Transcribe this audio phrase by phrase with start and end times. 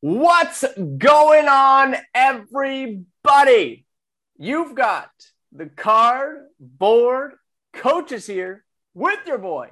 [0.00, 0.62] What's
[0.98, 3.86] going on, everybody?
[4.36, 5.08] You've got
[5.52, 7.32] the card board
[7.72, 8.62] coaches here
[8.92, 9.70] with your boy,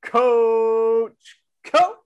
[0.00, 1.96] Coach Koe.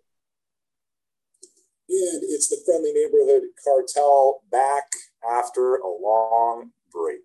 [1.90, 4.84] And it's the friendly neighborhood cartel back
[5.30, 7.20] after a long break.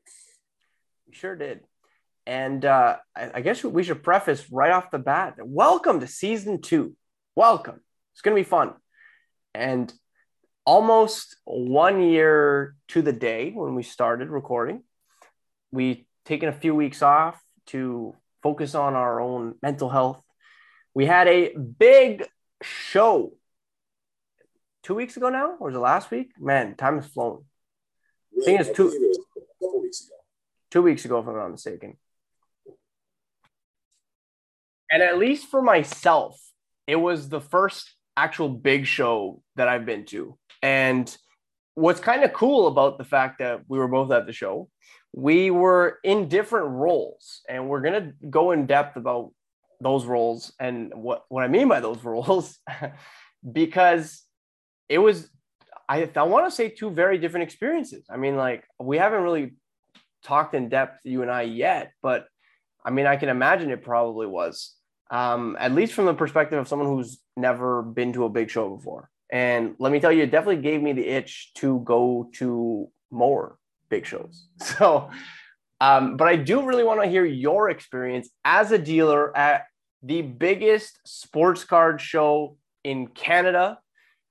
[1.07, 1.61] We sure did.
[2.27, 6.61] And uh, I, I guess we should preface right off the bat welcome to season
[6.61, 6.97] two.
[7.33, 7.79] Welcome.
[8.11, 8.73] It's going to be fun.
[9.55, 9.93] And
[10.65, 14.83] almost one year to the day when we started recording,
[15.71, 20.23] we taken a few weeks off to focus on our own mental health.
[20.93, 22.25] We had a big
[22.61, 23.33] show
[24.83, 26.31] two weeks ago now, or was it last week?
[26.39, 27.45] Man, time has flown.
[28.39, 28.85] I think it's two,
[29.81, 30.15] weeks ago.
[30.71, 31.97] two weeks ago, if I'm not mistaken.
[34.91, 36.39] And at least for myself,
[36.85, 40.37] it was the first actual big show that I've been to.
[40.63, 41.15] And
[41.75, 44.69] what's kind of cool about the fact that we were both at the show,
[45.11, 47.41] we were in different roles.
[47.47, 49.31] And we're going to go in depth about
[49.79, 52.57] those roles and what, what I mean by those roles,
[53.51, 54.23] because
[54.89, 55.29] it was,
[55.87, 58.05] I, I want to say, two very different experiences.
[58.09, 59.53] I mean, like, we haven't really
[60.23, 62.25] talked in depth, you and I, yet, but
[62.85, 64.75] I mean, I can imagine it probably was
[65.13, 68.75] um, at least from the perspective of someone who's never been to a big show
[68.75, 69.09] before.
[69.33, 73.57] And let me tell you, it definitely gave me the itch to go to more
[73.89, 74.47] big shows.
[74.61, 75.09] So,
[75.81, 79.65] um, but I do really want to hear your experience as a dealer at
[80.03, 83.79] the biggest sports card show in Canada,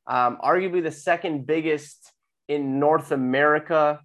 [0.07, 2.13] um, arguably the second biggest
[2.49, 4.01] in North America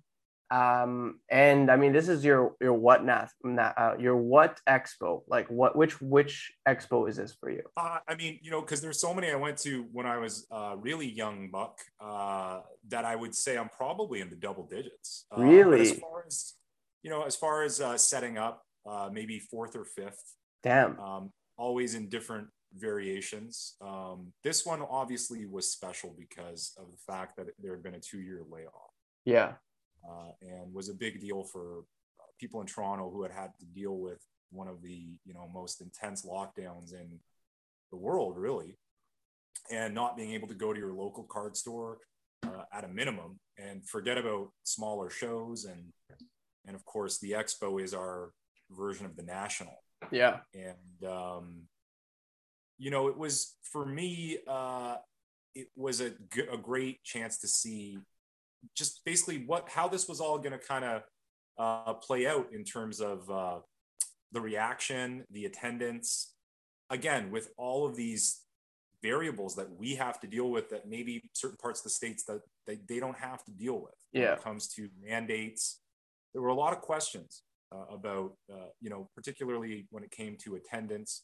[0.50, 5.45] um and i mean this is your your what nath uh, your what expo like
[5.50, 7.62] what which which expo is this for you?
[7.76, 9.30] Uh, i mean you know because there's so many.
[9.30, 13.58] I went to when i was uh really young buck uh that i would say
[13.58, 15.25] i'm probably in the double digits.
[15.36, 15.81] Uh, really?
[15.81, 16.53] as far as
[17.03, 20.97] you know as far as uh setting up uh maybe fourth or fifth damn.
[21.00, 23.75] um always in different variations.
[23.81, 28.00] Um this one obviously was special because of the fact that there had been a
[28.00, 28.94] two-year layoff.
[29.25, 29.53] Yeah
[30.07, 31.84] uh, and was a big deal for
[32.40, 34.19] people in Toronto who had had to deal with
[34.51, 37.19] one of the you know most intense lockdowns in
[37.91, 38.78] the world, really,
[39.72, 41.97] and not being able to go to your local card store
[42.44, 45.91] uh, at a minimum, and forget about smaller shows and
[46.66, 48.31] and of course the expo is our
[48.72, 49.84] version of the national.
[50.12, 51.62] Yeah, and um,
[52.78, 54.40] you know it was for me.
[54.47, 54.96] Uh,
[55.56, 56.12] it was a,
[56.51, 57.97] a great chance to see
[58.75, 61.01] just basically what how this was all going to kind of
[61.57, 63.59] uh, play out in terms of uh,
[64.31, 66.34] the reaction, the attendance.
[66.90, 68.41] Again, with all of these
[69.03, 72.41] variables that we have to deal with, that maybe certain parts of the states that
[72.66, 73.94] they, they don't have to deal with.
[74.13, 74.29] Yeah.
[74.29, 75.79] When it comes to mandates,
[76.34, 80.38] there were a lot of questions uh, about, uh, you know, particularly when it came
[80.44, 81.23] to attendance.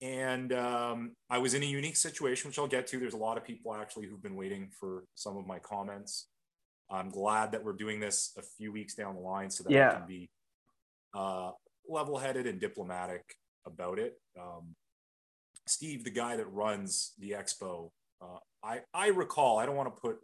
[0.00, 2.98] And um, I was in a unique situation, which I'll get to.
[2.98, 6.28] There's a lot of people actually who've been waiting for some of my comments.
[6.90, 9.88] I'm glad that we're doing this a few weeks down the line so that Yeah.
[9.88, 10.30] we can be
[11.14, 11.52] uh,
[11.88, 13.34] level-headed and diplomatic
[13.66, 14.20] about it.
[14.38, 14.74] Um,
[15.66, 17.90] Steve, the guy that runs the expo,
[18.20, 19.58] uh, I I recall.
[19.58, 20.18] I don't want to put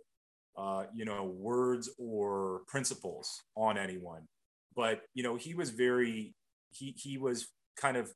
[0.56, 4.26] uh, you know words or principles on anyone,
[4.74, 6.34] but you know he was very
[6.70, 8.12] he he was kind of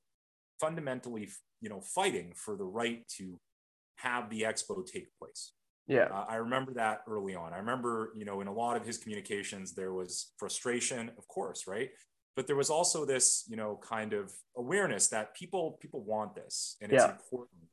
[0.60, 1.28] fundamentally
[1.60, 3.38] you know fighting for the right to
[3.96, 5.52] have the expo take place.
[5.88, 7.52] Yeah, Uh, I remember that early on.
[7.52, 11.66] I remember, you know, in a lot of his communications, there was frustration, of course,
[11.66, 11.90] right?
[12.36, 16.76] But there was also this, you know, kind of awareness that people people want this
[16.80, 17.12] and it's Yeah.
[17.12, 17.64] important.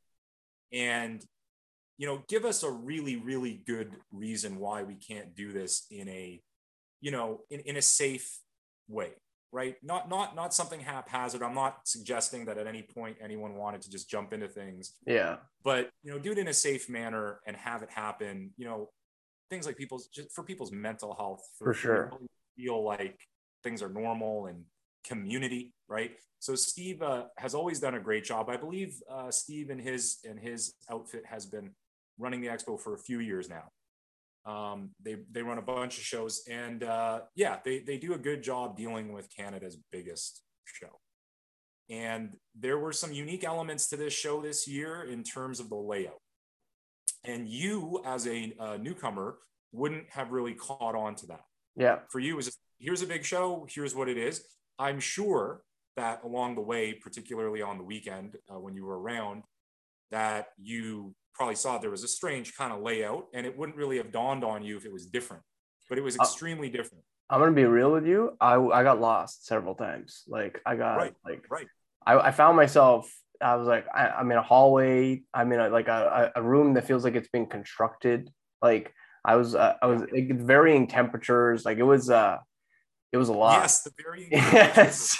[0.71, 1.23] And
[1.97, 6.09] you know, give us a really, really good reason why we can't do this in
[6.09, 6.41] a,
[6.99, 8.37] you know, in, in a safe
[8.89, 9.13] way,
[9.55, 9.75] right?
[9.81, 11.41] Not not not something haphazard.
[11.41, 15.37] I'm not suggesting that at any point anyone wanted to just jump into things yeah,
[15.63, 18.89] but you know do it in a safe manner and have it happen you know
[19.49, 22.11] things like people's just for people's mental health For sure.
[22.57, 23.17] feel like
[23.63, 24.65] things are normal and
[25.05, 29.69] community right so steve uh, has always done a great job i believe uh, steve
[29.69, 31.71] and his and his outfit has been
[32.17, 33.63] running the expo for a few years now
[34.45, 38.17] um, they they run a bunch of shows and uh, yeah they, they do a
[38.17, 40.99] good job dealing with canada's biggest show
[41.89, 45.75] and there were some unique elements to this show this year in terms of the
[45.75, 46.19] layout.
[47.23, 49.37] And you, as a uh, newcomer,
[49.71, 51.41] wouldn't have really caught on to that.
[51.75, 54.43] yeah, For you, it was just, here's a big show, here's what it is.
[54.79, 55.61] I'm sure
[55.95, 59.43] that along the way, particularly on the weekend uh, when you were around,
[60.11, 63.97] that you probably saw there was a strange kind of layout, and it wouldn't really
[63.97, 65.43] have dawned on you if it was different.
[65.89, 67.03] But it was Uh, extremely different.
[67.29, 68.37] I'm gonna be real with you.
[68.39, 70.23] I I got lost several times.
[70.27, 71.67] Like I got Right, like right.
[72.05, 73.11] I, I found myself.
[73.41, 75.23] I was like I, I'm in a hallway.
[75.33, 78.29] I'm in a, like a, a room that feels like it's being constructed.
[78.61, 78.93] Like
[79.25, 81.65] I was uh, I was like, varying temperatures.
[81.65, 82.37] Like it was uh
[83.11, 83.61] it was a lot.
[83.61, 85.17] Yes, the very Yes.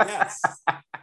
[0.00, 0.40] yes,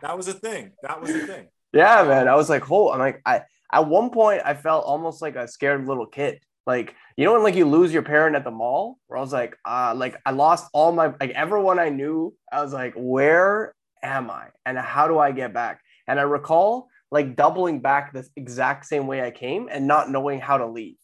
[0.01, 0.71] that was a thing.
[0.83, 1.47] That was a thing.
[1.75, 2.30] Yeah, man.
[2.30, 3.42] I was like, oh, I'm like, I
[3.72, 6.39] at one point I felt almost like a scared little kid.
[6.66, 9.33] Like, you know, when like you lose your parent at the mall, where I was
[9.33, 12.33] like, uh, like I lost all my like everyone I knew.
[12.51, 14.48] I was like, where am I?
[14.66, 15.81] And how do I get back?
[16.07, 20.39] And I recall like doubling back the exact same way I came and not knowing
[20.39, 20.95] how to leave.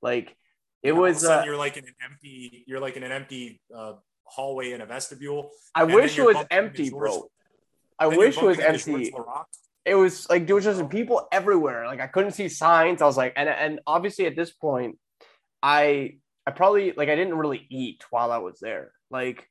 [0.00, 0.36] Like
[0.82, 2.64] it All was uh, you're like in an empty.
[2.68, 3.94] You're like in an empty uh,
[4.24, 5.50] hallway in a vestibule.
[5.74, 7.30] I wish it was empty, George- bro.
[7.98, 9.56] I wish it was bumping into George empty.
[9.90, 11.84] It was like there was just people everywhere.
[11.86, 13.02] Like I couldn't see signs.
[13.02, 14.98] I was like, and and obviously at this point,
[15.62, 18.92] I I probably like I didn't really eat while I was there.
[19.10, 19.48] Like,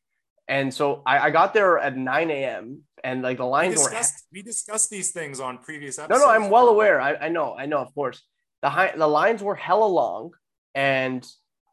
[0.48, 2.84] and so I, I got there at 9 a.m.
[3.04, 3.92] and like the We lines were
[4.32, 6.22] we discussed these things on previous episodes.
[6.22, 7.02] no, no, I'm well aware.
[7.02, 8.24] I, I know, I know, of course.
[8.62, 10.32] The high the lines were hella long,
[10.74, 11.26] and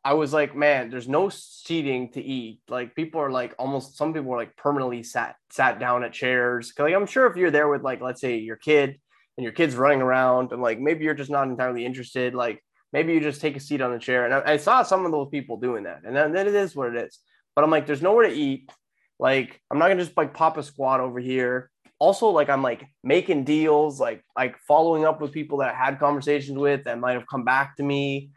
[0.06, 2.60] I was like, man, there's no seating to eat.
[2.68, 6.70] Like people are like almost some people are like permanently sat sat down at chairs.
[6.70, 9.00] 'Cause, like I'm sure if you're there with like let's say your kid
[9.36, 12.62] and your kid's running around and like maybe you're just not entirely interested, like
[12.92, 14.24] maybe you just take a seat on the chair.
[14.26, 16.76] And I, I saw some of those people doing that, and then, then it is
[16.76, 17.18] what it is.
[17.56, 18.70] But I'm like, there's nowhere to eat.
[19.18, 22.84] Like I'm not gonna just like pop a squat over here also like I'm like
[23.02, 27.14] making deals, like like following up with people that I had conversations with that might
[27.14, 28.30] have come back to me.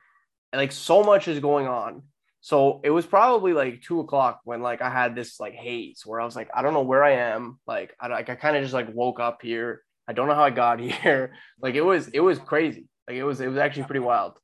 [0.53, 2.03] Like so much is going on.
[2.41, 6.21] So it was probably like two o'clock when like I had this like haze where
[6.21, 7.59] I was like, I don't know where I am.
[7.67, 9.83] Like I like I kind of just like woke up here.
[10.07, 11.33] I don't know how I got here.
[11.61, 12.87] Like it was it was crazy.
[13.07, 14.39] Like it was it was actually pretty wild.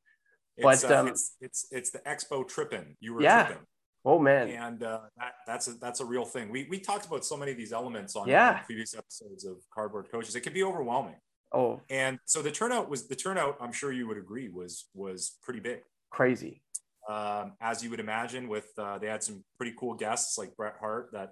[0.57, 2.95] It's, but, uh, um, it's it's it's the expo tripping.
[2.99, 3.45] You were Yeah.
[3.45, 3.63] tripping,
[4.05, 4.49] Oh man.
[4.49, 6.49] and uh, that, that's a that's a real thing.
[6.49, 8.59] We we talked about so many of these elements on, Yeah.
[8.59, 10.35] previous episodes of Cardboard Coaches.
[10.35, 11.15] It can be overwhelming,
[11.51, 13.57] Oh, and so the turnout was the turnout.
[13.59, 15.81] I'm sure you would agree was was pretty big.
[16.15, 16.61] Crazy.
[17.07, 18.43] um, as you would imagine.
[18.47, 21.29] With uh, they had some pretty cool guests like Bret Hart that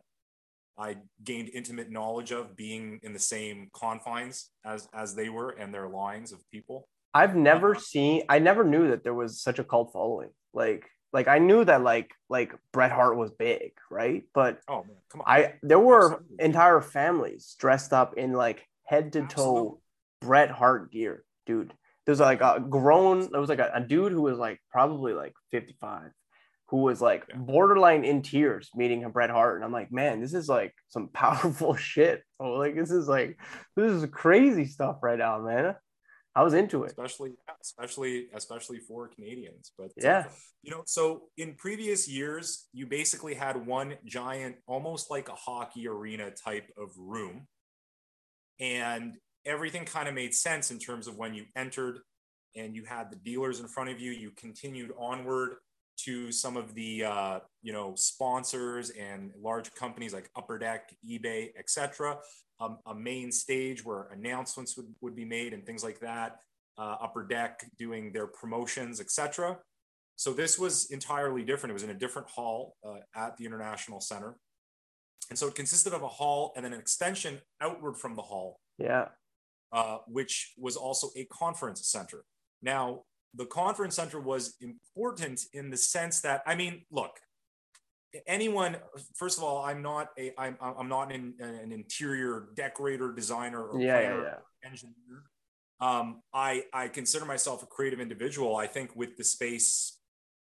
[0.78, 5.74] I gained intimate knowledge of, being in the same confines as as they were, and
[5.74, 6.88] their lines of people.
[7.16, 10.30] I've never seen I never knew that there was such a cult following.
[10.54, 14.24] Like like I knew that like like Bret Hart was big, right?
[14.34, 15.28] But Oh man, come on!
[15.28, 16.46] I there were Absolutely.
[16.46, 19.78] entire families dressed up in like head to toe Absolutely.
[20.22, 21.74] Bret Hart gear, dude.
[22.06, 25.34] There's like a grown, there was like a, a dude who was like probably like
[25.52, 26.12] 55,
[26.70, 27.38] who was like Yeah.
[27.38, 29.56] borderline in tears meeting Bret Hart.
[29.56, 32.24] And I'm like, man, this is like some powerful shit.
[32.40, 33.40] Oh, like this is like
[33.76, 35.76] this is crazy stuff right now, man.
[36.36, 36.88] I was into it.
[36.88, 39.72] especially especially especially for Canadians.
[39.78, 40.26] But uh, Yeah.
[40.64, 45.88] you know, so in previous years, you basically had one giant, almost like a hockey
[45.88, 47.48] arena type of room,
[48.60, 49.16] and
[49.46, 52.00] everything kind of made sense in terms of when you entered
[52.56, 54.12] and you had the dealers in front of you.
[54.12, 55.56] You continued onward
[55.96, 61.50] to some of the uh, you know sponsors and large companies like Upper Deck, eBay,
[61.58, 62.18] etc.
[62.60, 66.40] Um, a main stage where announcements would, would be made and things like that.
[66.78, 69.58] Uh, Upper Deck doing their promotions, etc.
[70.16, 71.72] So this was entirely different.
[71.72, 74.36] It was in a different hall uh, at the International Center,
[75.30, 78.60] and so it consisted of a hall and then an extension outward from the hall
[78.78, 79.06] Yeah.
[79.74, 82.24] Uh, which was also a conference center.
[82.62, 83.02] Now,
[83.34, 87.20] the conference center was important in the sense that, I mean, look,
[88.28, 88.78] anyone,
[89.16, 93.82] first of all, I'm not a, I'm, I'm not an, an interior decorator, designer, or
[93.82, 94.70] Yeah, yeah, yeah.
[94.70, 95.24] engineer.
[95.82, 98.56] Um, I, I consider myself a creative individual.
[98.56, 99.98] I think with the space,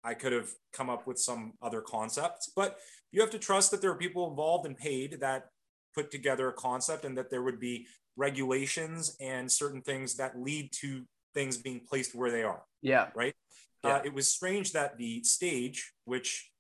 [0.05, 2.79] I could have come up with some other concepts, but
[3.11, 5.47] you have to trust that there are people involved and paid that
[5.95, 7.87] put together a concept and that there would be
[8.17, 13.09] regulations and certain things that lead to things being placed where they are Yeah.
[13.15, 13.35] right
[13.83, 13.97] Yeah.
[13.97, 16.51] uh, it was strange that the stage which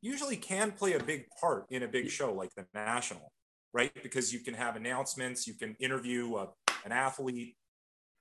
[0.00, 3.32] usually can play a big part in a big show like the national
[3.72, 6.48] right because you can have announcements you can interview a,
[6.84, 7.56] an athlete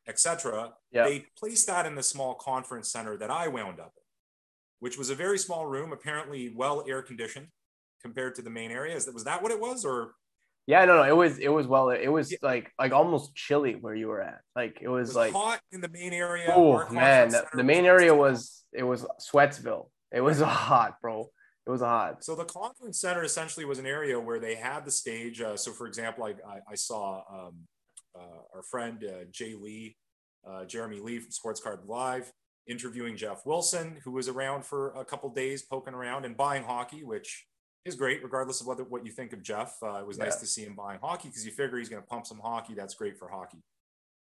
[0.08, 1.06] etc Yeah.
[1.06, 4.04] they placed that in the small conference center that i wound up in
[4.80, 7.48] which was a very small room apparently well air conditioned
[8.02, 10.14] compared to the main area is that was that what it was or
[10.68, 12.40] Yeah, no, no, it was it was well, it was Yeah.
[12.42, 14.42] like like almost chilly where you were at.
[14.56, 17.86] Like it was, was like hot in the main area oh man, the, the main
[17.86, 19.90] area was it was Sweatsville.
[20.12, 21.30] It was hot, bro.
[21.66, 22.24] It was hot.
[22.24, 25.42] So the conference center essentially was an area where they had the stage.
[25.42, 27.56] Uh, so, for example, I, I, I saw um,
[28.18, 29.98] uh, our friend uh, Jay Lee
[30.48, 32.32] uh, Jeremy Lee from Sports Card Live,
[32.68, 37.04] interviewing Jeff Wilson, who was around for a couple days poking around and buying hockey,
[37.04, 37.46] which
[37.88, 39.78] is great, regardless of whether what you think of Jeff.
[39.82, 40.26] Uh, it was yeah.
[40.26, 42.74] nice to see him buying hockey because you figure he's going to pump some hockey.
[42.74, 43.64] That's great for hockey.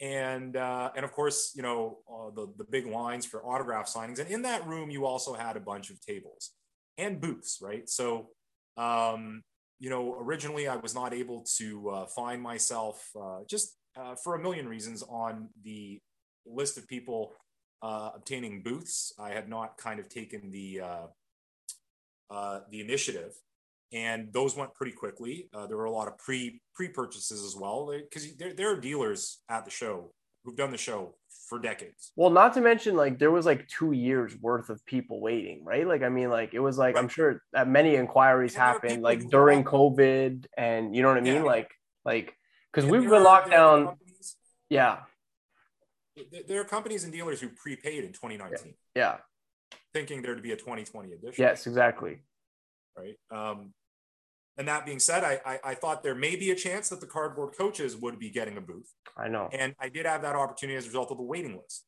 [0.00, 4.18] And uh, and of course, you know uh, the the big lines for autograph signings.
[4.18, 6.50] And in that room, you also had a bunch of tables
[6.98, 7.88] and booths, right?
[7.88, 8.30] So,
[8.76, 9.42] um,
[9.78, 14.34] you know, originally I was not able to uh, find myself uh, just uh, for
[14.34, 16.00] a million reasons on the
[16.46, 17.32] list of people
[17.82, 19.12] obtaining booths.
[19.18, 20.80] I had not kind of taken the
[22.30, 23.32] uh, the initiative,
[23.92, 25.48] and those went pretty quickly.
[25.54, 28.80] Uh, there were a lot of pre pre purchases as well because there, there are
[28.80, 30.12] dealers at the show
[30.44, 31.14] who've done the show
[31.48, 32.12] for decades.
[32.16, 35.86] Well, not to mention like there was like two years worth of people waiting, right?
[35.86, 37.02] Like I mean, like it was like right.
[37.02, 41.36] I'm sure that many inquiries happened like during COVID, and you know what I mean,
[41.36, 41.42] yeah.
[41.42, 41.70] like
[42.04, 42.34] like
[42.72, 43.96] because we've been locked down.
[44.68, 44.98] Yeah.
[46.46, 48.74] There are companies and dealers who prepaid in 2019.
[48.94, 49.16] Yeah
[49.94, 51.42] thinking there to be a 2020 edition.
[51.42, 52.18] Yes, exactly.
[52.98, 53.16] Right.
[53.30, 53.72] Um,
[54.58, 57.06] and that being said, I, I, I thought there may be a chance that the
[57.06, 58.92] cardboard coaches would be getting a booth.
[59.16, 59.48] I know.
[59.52, 61.84] And I did have that opportunity as a result of the waiting list.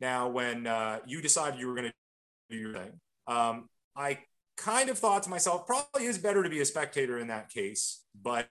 [0.00, 1.94] Now, when uh, you decided you were going to
[2.50, 4.20] do your thing, um, I
[4.56, 8.04] kind of thought to myself, probably is better to be a spectator in that case,
[8.22, 8.48] but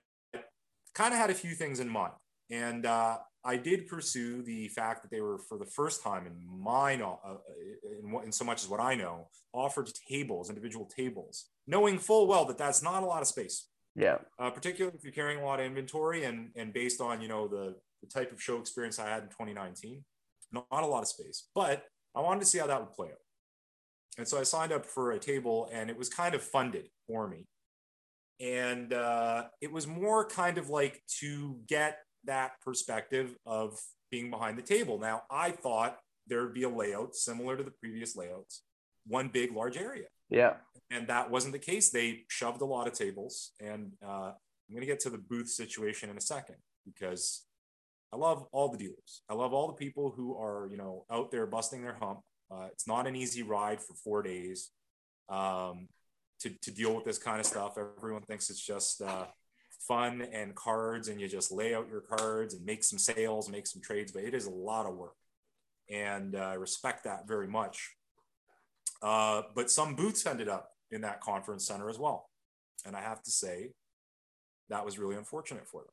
[0.94, 2.12] kind of had a few things in mind.
[2.50, 6.34] And uh, I did pursue the fact that they were, for the first time in
[6.46, 7.36] my, uh,
[8.02, 12.44] in, in so much as what I know, offered tables, individual tables, knowing full well
[12.46, 13.68] that that's not a lot of space.
[13.94, 14.18] Yeah.
[14.38, 17.48] Uh, particularly if you're carrying a lot of inventory and and based on you know
[17.48, 20.04] the the type of show experience I had in 2019,
[20.52, 21.48] not, not a lot of space.
[21.54, 21.84] But
[22.14, 23.18] I wanted to see how that would play out.
[24.18, 27.28] And so I signed up for a table, and it was kind of funded for
[27.28, 27.46] me.
[28.40, 33.78] And uh, it was more kind of like to get that perspective of
[34.10, 34.98] being behind the table.
[34.98, 38.62] Now, I thought there would be a layout similar to the previous layouts,
[39.06, 40.06] one big, large area.
[40.28, 40.54] Yeah.
[40.90, 41.90] And that wasn't the case.
[41.90, 43.52] They shoved a lot of tables.
[43.60, 47.44] And uh, I'm going to get to the booth situation in a second because
[48.12, 49.22] I love all the dealers.
[49.28, 52.20] I love all the people who are, you know, out there busting their hump.
[52.50, 54.70] Uh, it's not an easy ride for four days
[55.28, 55.88] um,
[56.40, 57.76] to, to deal with this kind of stuff.
[57.98, 59.26] Everyone thinks it's just, uh,
[59.80, 63.66] fun and cards and you just lay out your cards and make some sales, make
[63.66, 65.16] some trades, but it is a lot of work.
[65.90, 67.94] And uh, I respect that very much.
[69.02, 72.28] Uh, but some booths ended up in that conference center as well.
[72.84, 73.70] And I have to say,
[74.68, 75.92] that was really unfortunate for them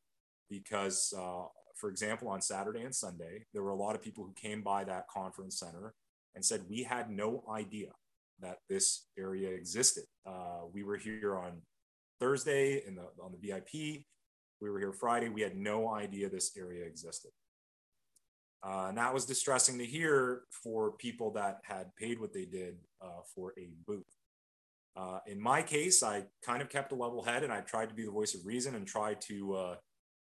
[0.49, 4.33] because, uh, for example, on Saturday and Sunday, there were a lot of people who
[4.33, 5.93] came by that conference center
[6.35, 7.89] and said, We had no idea
[8.39, 10.05] that this area existed.
[10.25, 11.61] Uh, we were here on
[12.23, 14.03] Thursday in the on the VIP.
[14.61, 15.27] We were here Friday.
[15.27, 17.31] We had no idea this area existed.
[18.65, 22.77] Uh, and that was distressing to hear for people that had paid what they did
[23.01, 24.05] uh, for a booth.
[24.95, 27.95] Uh, in my case, I kind of kept a level head and I tried to
[27.95, 29.75] be the voice of reason and try to uh,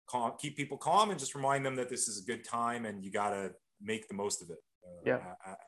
[0.09, 3.01] calm, keep people calm and just remind them that this is a good time and
[3.01, 3.51] you got to
[3.81, 5.19] make the most of it uh, yeah.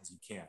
[0.02, 0.48] as you can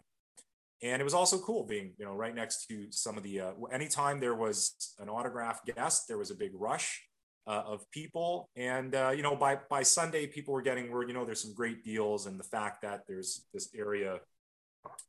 [0.83, 3.53] and it was also cool being you know right next to some of the uh,
[3.73, 7.03] anytime there was an autograph guest there was a big rush
[7.47, 8.51] uh, of people.
[8.55, 11.55] And uh, you know by by sunday people were getting word you know there's some
[11.55, 14.21] great deals and the fact that there's this area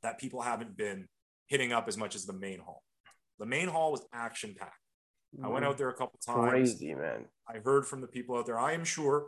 [0.03, 1.07] that people haven't been
[1.47, 2.83] hitting up as much as the main hall.
[3.39, 4.75] The main hall was action packed
[5.43, 6.49] i went out there a couple times.
[6.49, 7.25] Crazy man.
[7.47, 8.59] I heard from the people out there.
[8.59, 9.27] I am sure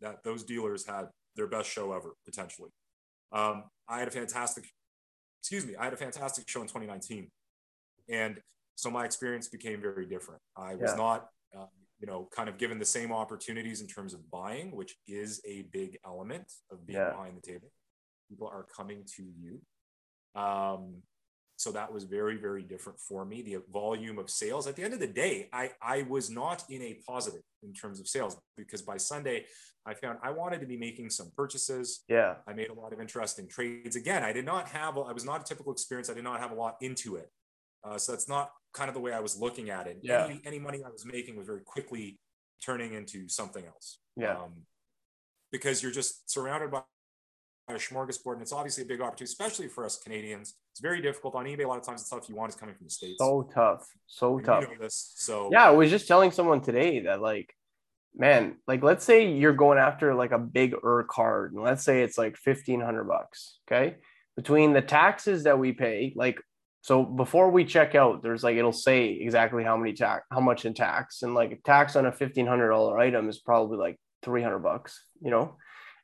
[0.00, 2.70] that those dealers had their best show ever potentially.
[3.32, 4.64] Um, i had a fantastic
[5.40, 7.30] excuse me, I had a fantastic show in 2019.
[8.08, 8.40] And
[8.74, 10.40] so my experience became very different.
[10.56, 10.96] I was yeah.
[10.96, 11.66] not, uh,
[12.00, 15.62] you know, kind of given the same opportunities in terms of buying, which is a
[15.72, 17.10] big element of being yeah.
[17.10, 17.72] behind the table.
[18.28, 19.60] People are coming to you.
[20.40, 21.02] Um,
[21.58, 23.42] so that was very, very different for me.
[23.42, 26.80] The volume of sales at the end of the day, I, I was not in
[26.82, 29.44] a positive in terms of sales because by Sunday,
[29.84, 32.04] I found I wanted to be making some purchases.
[32.08, 32.36] Yeah.
[32.46, 33.96] I made a lot of interesting trades.
[33.96, 36.08] Again, I did not have, I was not a typical experience.
[36.08, 37.28] I did not have a lot into it.
[37.82, 39.98] Uh, so that's not kind of the way I was looking at it.
[40.00, 40.26] Yeah.
[40.26, 42.20] Any, any money I was making was very quickly
[42.64, 43.98] turning into something else.
[44.16, 44.36] Yeah.
[44.36, 44.52] Um,
[45.50, 46.82] because you're just surrounded by
[47.76, 50.54] a smorgasbord, and it's obviously a big opportunity, especially for us Canadians.
[50.72, 51.64] It's very difficult on eBay.
[51.64, 53.16] A lot of times, the stuff you want is coming from the states.
[53.18, 54.62] So tough, so You tough.
[54.64, 57.54] know this, so Yeah, I was just telling someone today that like,
[58.14, 62.02] man, like let's say you're going after like a big Ur card, and let's say
[62.02, 63.58] it's like fifteen hundred bucks.
[63.70, 63.96] Okay,
[64.36, 66.40] between the taxes that we pay, like
[66.80, 70.64] so before we check out, there's like it'll say exactly how many tax, how much
[70.64, 73.98] in tax, and like a tax on a fifteen hundred dollar item is probably like
[74.22, 75.56] three hundred bucks, you know,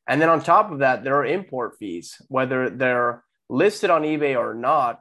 [0.06, 4.36] And then on top of that, there are import fees, whether they're listed on eBay
[4.36, 5.00] or not.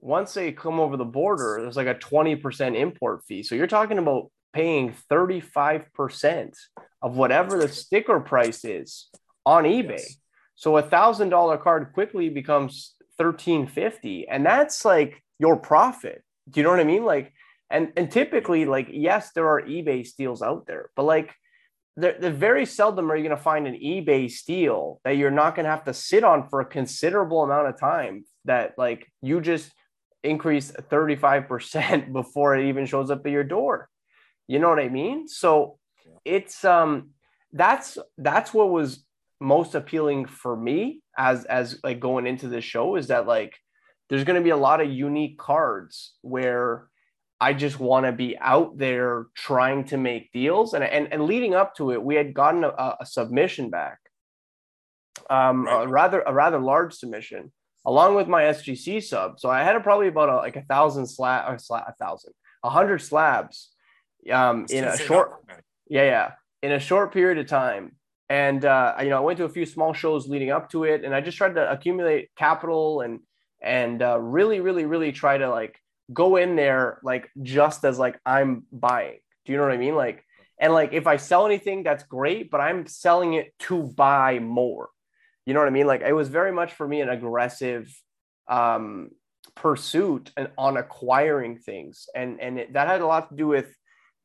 [0.00, 3.42] Once they come over the border, there's like a 20% import fee.
[3.42, 6.52] So you're talking about paying 35%
[7.02, 9.08] of whatever the sticker price is
[9.46, 9.98] on eBay.
[9.98, 10.16] Yes.
[10.56, 16.22] So a thousand dollar card quickly becomes 1350 and that's like your profit.
[16.48, 17.04] Do you know what I mean?
[17.04, 17.32] Like,
[17.70, 21.34] and, and typically like, yes, there are eBay steals out there, but like
[21.96, 25.54] they're, they're very seldom are you going to find an eBay steal that you're not
[25.54, 29.40] going to have to sit on for a considerable amount of time that like you
[29.40, 29.70] just
[30.22, 33.88] increase 35% before it even shows up at your door.
[34.48, 35.28] You know what I mean?
[35.28, 35.78] So
[36.24, 37.10] it's um
[37.52, 39.04] that's that's what was
[39.40, 43.54] most appealing for me as as like going into this show is that like
[44.08, 46.88] there's going to be a lot of unique cards where
[47.40, 50.74] I just want to be out there trying to make deals.
[50.74, 53.98] And, and, and leading up to it, we had gotten a, a submission back,
[55.28, 55.84] um, right.
[55.84, 57.52] a rather a rather large submission,
[57.84, 59.40] along with my SGC sub.
[59.40, 62.32] So I had a, probably about a, like a thousand slab, or slab, a thousand,
[62.62, 63.70] a hundred slabs,
[64.32, 65.32] um, in a short,
[65.88, 66.30] yeah, yeah,
[66.62, 67.96] in a short period of time.
[68.30, 71.04] And uh, you know, I went to a few small shows leading up to it,
[71.04, 73.20] and I just tried to accumulate capital and
[73.60, 75.78] and uh, really, really, really try to like
[76.12, 79.18] go in there like just as like I'm buying.
[79.44, 79.96] Do you know what I mean?
[79.96, 80.24] Like,
[80.58, 84.88] and like if I sell anything, that's great, but I'm selling it to buy more.
[85.46, 85.86] You know what I mean?
[85.86, 87.88] Like it was very much for me an aggressive
[88.48, 89.10] um,
[89.54, 93.74] pursuit and on acquiring things, and and it, that had a lot to do with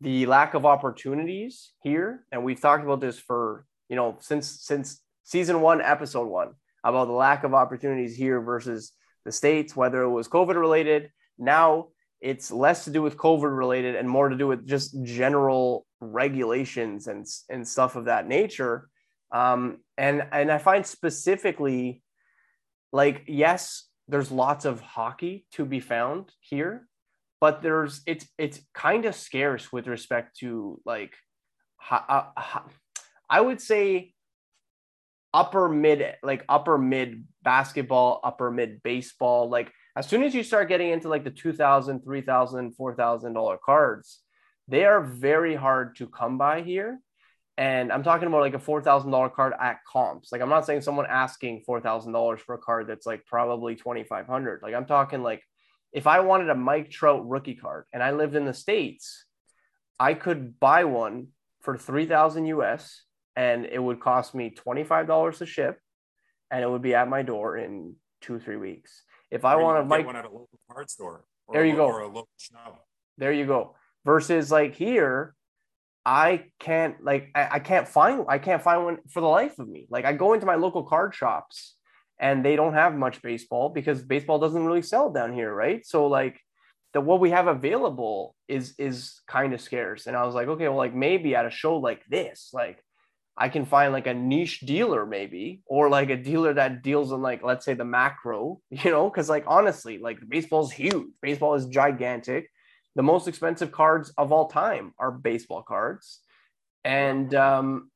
[0.01, 2.23] the lack of opportunities here.
[2.31, 7.05] And we've talked about this for you know since since season one, episode one, about
[7.05, 8.93] the lack of opportunities here versus
[9.25, 11.87] the states, whether it was COVID related now
[12.21, 17.07] it's less to do with COVID related and more to do with just general regulations
[17.07, 18.89] and, and stuff of that nature.
[19.31, 22.01] Um, and, and I find specifically
[22.91, 26.87] like, yes, there's lots of hockey to be found here,
[27.39, 31.13] but there's, it's, it's kind of scarce with respect to like,
[31.89, 32.23] uh,
[33.29, 34.13] I would say
[35.33, 40.69] upper mid, like upper mid basketball, upper mid baseball, like as soon as you start
[40.69, 44.21] getting into like the 2000 3000 4000 dollar cards
[44.69, 46.99] they are very hard to come by here.
[47.57, 50.31] And i'm talking about like a $4000 card at comps.
[50.31, 54.73] Like i'm not saying someone asking $4000 for a card that's like probably 2500 like
[54.73, 55.43] i'm talking like
[55.91, 59.25] if i wanted a mike trout rookie card and i lived in the states
[59.99, 61.27] i could buy one
[61.59, 63.03] for 3000 us
[63.35, 65.79] and it would cost me $25 to ship
[66.51, 69.85] and it would be at my door in two three weeks if I want to
[69.85, 72.85] Mike one at a local card store, there you go, or a local shop.
[73.17, 73.75] There you go.
[74.05, 75.35] Versus like here,
[76.05, 79.67] I can't like I, I can't find I can't find one for the life of
[79.67, 79.87] me.
[79.89, 81.75] Like I go into my local card shops
[82.19, 85.85] and they don't have much baseball because baseball doesn't really sell down here, right?
[85.85, 86.39] So like
[86.93, 90.07] the what we have available is is kind of scarce.
[90.07, 92.83] And I was like, okay, well, like maybe at a show like this, like
[93.41, 97.21] I can find like a niche dealer maybe, or like a dealer that deals in
[97.21, 101.07] like, let's say the macro, you know, because like honestly, like baseball is huge.
[101.21, 102.51] Baseball is gigantic.
[102.95, 106.19] The most expensive cards of all time are baseball cards.
[106.83, 107.89] And, um,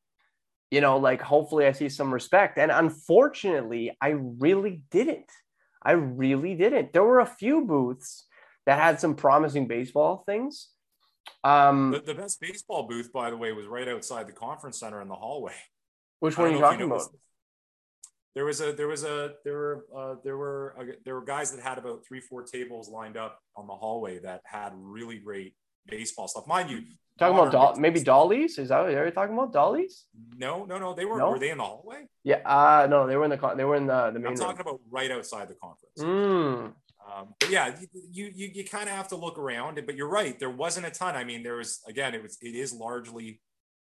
[0.71, 2.57] you know, like hopefully I see some respect.
[2.57, 5.29] And unfortunately, I really didn't.
[5.83, 6.93] I really didn't.
[6.93, 8.25] There were a few booths
[8.65, 10.69] that had some promising baseball things,
[11.43, 15.01] um, the, the, best baseball booth, by the way, was right outside the conference center
[15.01, 15.53] in the hallway.
[16.19, 17.09] Which one are you talking you about?
[18.35, 21.51] There was a there was a there were uh, there were uh, there were guys
[21.51, 25.53] that had about three four tables lined up on the hallway that had really great
[25.85, 26.47] baseball stuff.
[26.47, 26.81] Mind you,
[27.19, 28.57] talking about doll, maybe dollies?
[28.57, 29.53] Is that what you're talking about?
[29.53, 30.05] Dollies?
[30.35, 30.95] No, no, no.
[30.95, 31.29] They were no?
[31.29, 32.07] were they in the hallway?
[32.23, 34.29] Yeah, uh no, they were in the con- they were in the the main.
[34.29, 34.75] I'm talking room.
[34.75, 35.99] about right outside the conference.
[35.99, 36.73] Mm.
[37.05, 37.75] Um, but yeah,
[38.11, 39.81] you you you kind of have to look around.
[39.85, 40.37] But you're right.
[40.39, 41.15] There wasn't a ton.
[41.15, 42.13] I mean, there was again.
[42.13, 43.41] It was it is largely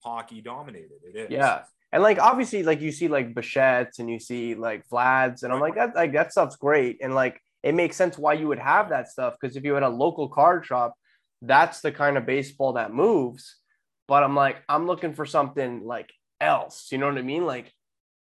[0.04, 1.00] hockey dominated.
[1.04, 1.30] It is.
[1.30, 5.52] Yeah, and like obviously, like you see like Bichette's and you see like Vlad's, and
[5.52, 8.60] I'm like that like that stuff's great, and like it makes sense why you would
[8.60, 10.94] have that stuff because if you had a local card shop,
[11.42, 13.58] that's the kind of baseball that moves.
[14.08, 16.88] But I'm like I'm looking for something like else.
[16.92, 17.46] You know what I mean?
[17.46, 17.72] Like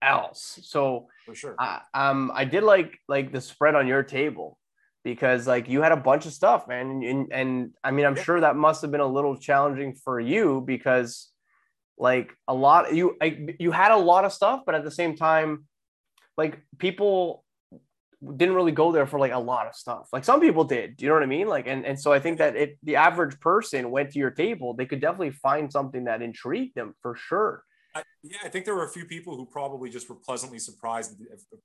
[0.01, 0.59] else.
[0.63, 1.55] So for sure.
[1.59, 4.57] I, um, I did like like the spread on your table
[5.07, 6.91] because like you had a bunch of stuff, man.
[6.91, 8.23] And, and, and I mean, I'm yeah.
[8.23, 11.29] sure that must have been a little challenging for you because
[11.97, 15.15] like a lot you I, you had a lot of stuff, but at the same
[15.15, 15.63] time,
[16.35, 17.45] like people
[18.35, 20.09] didn't really go there for like a lot of stuff.
[20.11, 20.97] Like some people did.
[20.97, 21.47] Do you know what I mean?
[21.47, 24.73] Like and and so I think that if the average person went to your table,
[24.73, 27.63] they could definitely find something that intrigued them for sure.
[27.97, 31.15] I, yeah, I think there were a few people who probably just were pleasantly surprised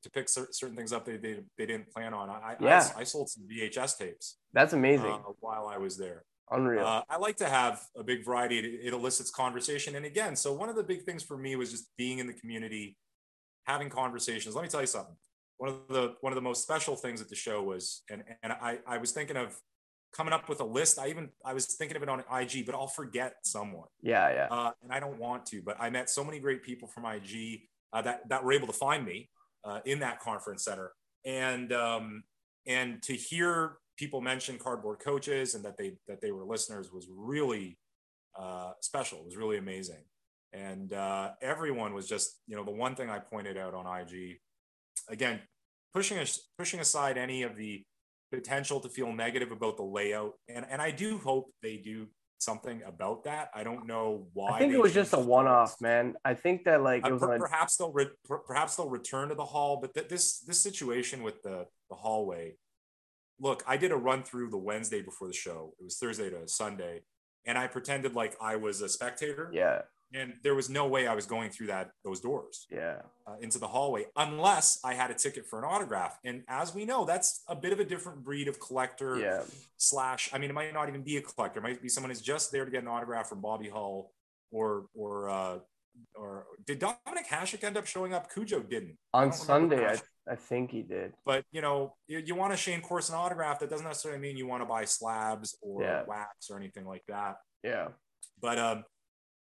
[0.03, 2.31] to pick certain things up they, they, they didn't plan on.
[2.31, 2.89] I, yeah.
[2.97, 4.39] I, I sold some VHS tapes.
[4.53, 5.13] That's amazing.
[5.13, 6.25] Uh, while I was there.
[6.51, 6.87] Unreal.
[6.87, 8.59] Uh, I like to have a big variety.
[8.59, 9.97] It, it elicits conversation.
[9.97, 12.35] And again, so one of the big things for me was just being in the
[12.35, 12.97] community,
[13.65, 14.55] having conversations.
[14.55, 15.17] Let me tell you something.
[15.57, 18.53] One of the one of the most special things at the show was, and and
[18.53, 19.57] I I was thinking of
[20.13, 20.99] coming up with a list.
[20.99, 23.89] I even I was thinking of it on IG, but I'll forget someone.
[24.03, 24.47] Yeah, yeah.
[24.51, 27.63] Uh, and I don't want to, but I met so many great people from IG
[27.93, 29.31] uh, that that were able to find me
[29.65, 30.93] uh, in that conference center,
[31.25, 32.25] and um,
[32.67, 37.09] and to hear people mention cardboard coaches and that they that they were listeners was
[37.11, 37.79] really
[38.39, 39.19] uh, special.
[39.19, 40.05] It was really amazing,
[40.53, 44.39] and uh, everyone was just you know the one thing I pointed out on IG
[45.09, 45.41] again
[45.93, 46.25] pushing
[46.59, 47.85] pushing aside any of the
[48.33, 52.07] potential to feel negative about the layout and and I do hope they do
[52.39, 53.51] something about that.
[53.55, 54.51] I don't know why.
[54.51, 56.15] I think it was just a one-off, man.
[56.25, 58.11] I think that like it was uh, perhaps they'll re-
[58.47, 62.55] perhaps they'll return to the hall, but th- this this situation with the the hallway
[63.43, 65.75] look, I did a run through the Wednesday before the show.
[65.79, 67.03] It was Thursday to Sunday,
[67.45, 69.51] and I pretended like I was a spectator.
[69.53, 69.83] Yeah.
[70.15, 72.67] And there was no way I was going through that those doors.
[72.71, 73.03] Yeah.
[73.27, 76.19] Uh, into the hallway unless I had a ticket for an autograph.
[76.25, 79.19] And as we know, that's a bit of a different breed of collector.
[79.19, 79.43] Yeah.
[79.77, 81.61] Slash, I mean, it might not even be a collector.
[81.61, 84.13] It might be someone who's just there to get an autograph from Bobby Hull
[84.51, 85.59] or or uh,
[86.15, 88.33] or did Dominik Hasek end up showing up?
[88.33, 88.97] Cujo didn't.
[89.13, 89.99] On Sunday, I,
[90.31, 91.13] I think he did.
[91.25, 93.61] But you know, you, you want a Shayne Corson autograph.
[93.61, 96.03] That doesn't necessarily mean you want to buy slabs or yeah.
[96.07, 97.37] wax or anything like that.
[97.63, 97.89] Yeah.
[98.41, 98.85] But um,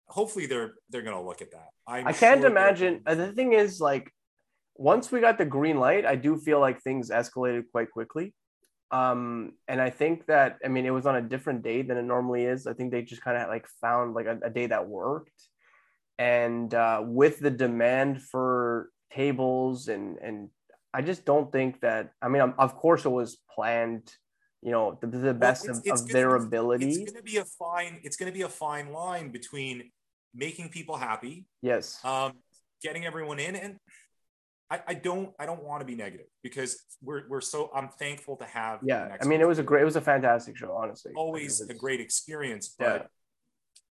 [0.06, 1.68] hopefully they're they're gonna look at that.
[1.86, 3.02] I'm I can not sure imagine.
[3.06, 4.10] The thing is, like,
[4.76, 8.34] once we got the green light, I do feel like things escalated quite quickly.
[8.90, 12.02] Um, and I think that I mean it was on a different day than it
[12.02, 12.66] normally is.
[12.66, 15.32] I think they just kind of like found like a, a day that worked
[16.18, 20.48] and uh, with the demand for tables and and
[20.92, 24.12] I just don't think that I mean of course it was planned
[24.64, 27.36] you know the, the best well, it's, it's of, their ability it's going to be
[27.36, 29.90] a fine it's going to be a fine line between
[30.34, 32.00] making people happy yes.
[32.04, 32.32] um
[32.82, 33.76] getting everyone in and
[34.70, 38.36] I, I don't I don't want to be negative because we're we're so I'm thankful
[38.38, 41.12] to have yeah I mean it was a great it was a fantastic show honestly.
[41.14, 43.06] Always a great experience but yeah.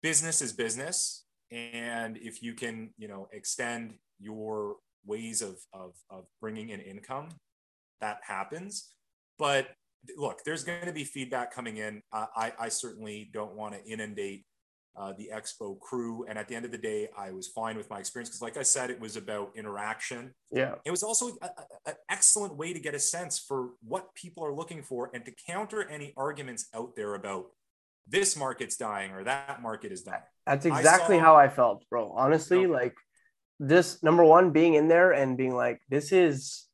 [0.03, 4.77] business is business and if you can you know extend your
[5.07, 7.29] ways of of, of bringing in income
[8.01, 8.91] that happens.
[9.39, 9.69] But
[10.17, 12.03] look there's going to be feedback coming in.
[12.13, 14.45] Uh, i i certainly don't want to inundate
[14.97, 16.25] uh, the expo crew.
[16.27, 18.57] And at the end of the day i was fine with my experience because like
[18.57, 20.35] i said it was about interaction.
[20.51, 20.75] Yeah.
[20.85, 21.37] It was also
[21.87, 25.33] an excellent way to get a sense for what people are looking for and to
[25.47, 27.47] counter any arguments out there about
[28.09, 30.23] this market's dying or that market is dying.
[30.47, 32.13] That's exactly I saw, how I felt, bro.
[32.13, 32.95] Honestly, you know, like
[33.59, 36.67] this number one being in there and being like, this is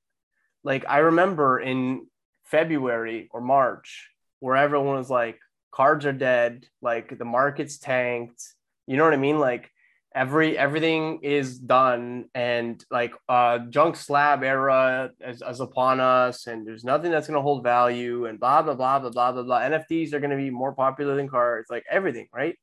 [0.65, 2.07] like I remember in
[2.53, 4.11] February or March
[4.41, 5.39] where everyone was like,
[5.71, 8.43] cards are dead, like the market's tanked.
[8.87, 9.39] You know what I mean?
[9.39, 9.71] Like
[10.15, 16.67] every everything is done and like uh junk slab era is, is upon us and
[16.67, 19.61] there's nothing that's going to hold value and blah blah blah blah blah blah blah
[19.61, 22.59] nfts are going to be more popular than cards like everything right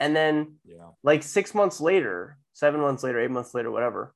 [0.00, 4.14] and then yeah like six months later seven months later eight months later whatever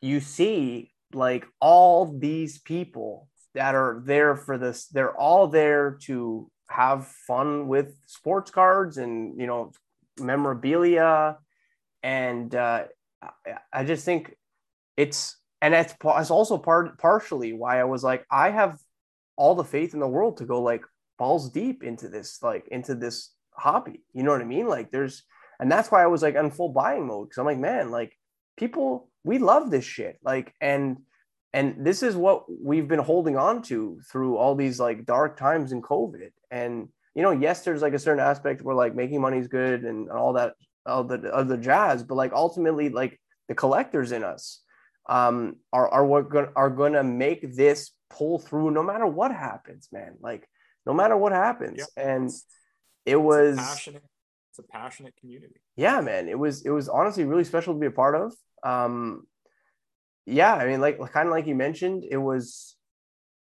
[0.00, 6.50] you see like all these people that are there for this they're all there to
[6.68, 9.70] have fun with sports cards and you know
[10.18, 11.36] memorabilia
[12.02, 12.84] and uh,
[13.72, 14.36] I just think
[14.96, 15.94] it's and it's
[16.30, 18.78] also part partially why I was like I have
[19.36, 20.84] all the faith in the world to go like
[21.18, 24.02] balls deep into this like into this hobby.
[24.12, 24.68] You know what I mean?
[24.68, 25.22] Like there's
[25.58, 28.12] and that's why I was like on full buying mode because I'm like man like
[28.56, 30.98] people we love this shit like and
[31.54, 35.72] and this is what we've been holding on to through all these like dark times
[35.72, 39.38] in COVID and you know yes there's like a certain aspect where like making money
[39.38, 40.54] is good and all that
[40.86, 44.60] of the of the jazz, but like ultimately, like the collectors in us
[45.08, 49.32] um, are are what go- are going to make this pull through no matter what
[49.32, 50.16] happens, man.
[50.20, 50.48] Like
[50.86, 51.88] no matter what happens, yep.
[51.96, 52.30] and
[53.06, 54.02] it was it's a passionate.
[54.50, 55.60] It's a passionate community.
[55.76, 56.28] Yeah, man.
[56.28, 58.32] It was it was honestly really special to be a part of.
[58.62, 59.26] Um,
[60.26, 62.76] yeah, I mean, like kind of like you mentioned, it was.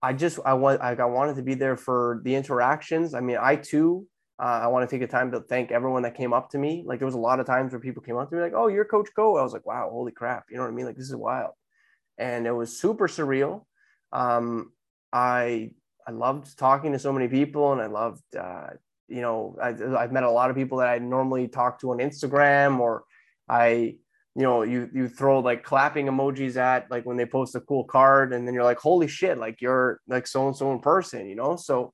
[0.01, 3.15] I just I want I, wanted to be there for the interactions.
[3.15, 4.05] I mean, I too
[4.37, 6.83] uh, I want to take the time to thank everyone that came up to me.
[6.85, 8.67] Like there was a lot of times where people came up to me like, "Oh,
[8.67, 10.85] you're Coach Koe." I was like, "Wow, holy crap!" You know what I mean?
[10.85, 11.53] Like this is wild,
[12.17, 13.65] and it was super surreal.
[14.11, 14.73] Um,
[15.13, 15.71] I
[16.05, 18.71] I loved talking to so many people, and I loved uh,
[19.07, 21.99] you know I, I've met a lot of people that I normally talk to on
[21.99, 23.05] Instagram, or
[23.47, 23.95] I
[24.35, 27.85] you know you you throw like clapping emojis at like when they post a cool
[27.85, 31.27] card and then you're like holy shit like you're like so and so in person
[31.27, 31.55] you know?
[31.55, 31.93] So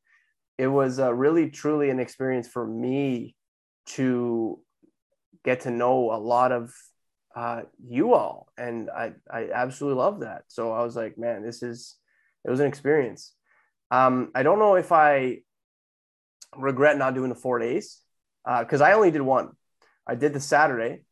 [0.58, 3.36] it was uh, really truly an experience for me
[3.88, 4.60] to
[5.44, 6.72] get to know a lot of
[7.36, 10.44] uh, you all and I, I absolutely love that.
[10.48, 11.96] So i was like man this is
[12.44, 13.34] it was an experience.
[13.92, 15.40] Um, i don't know if i
[16.58, 18.00] regret not doing the four days
[18.46, 19.52] because uh, i only did one.
[20.08, 21.04] I did the saturday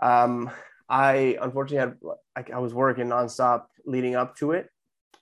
[0.00, 0.50] um,
[0.88, 1.98] I unfortunately had
[2.36, 4.70] I, I, was working nonstop leading up to it,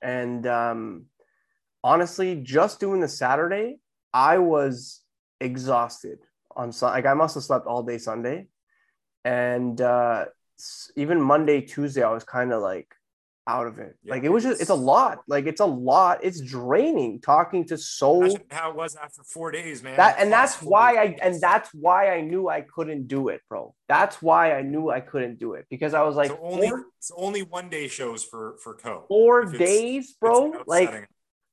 [0.02, 1.06] and um,
[1.82, 3.78] honestly, just doing the Saturday,
[4.12, 5.02] I was
[5.40, 6.18] exhausted
[6.56, 8.48] on like I must have slept all day Sunday,
[9.24, 10.26] and uh,
[10.96, 12.94] even Monday, Tuesday, I was kind of like
[13.46, 13.96] out of it.
[14.02, 15.18] Yeah, like it was just it's a lot.
[15.28, 16.20] Like it's a lot.
[16.22, 19.96] It's draining talking to so how it was after four days, man.
[19.96, 23.74] That and that's why I and that's why I knew I couldn't do it, bro.
[23.88, 26.84] That's why I knew I couldn't do it because I was like so only four,
[26.98, 30.62] it's only one day shows for for co four days, bro.
[30.66, 31.08] Like.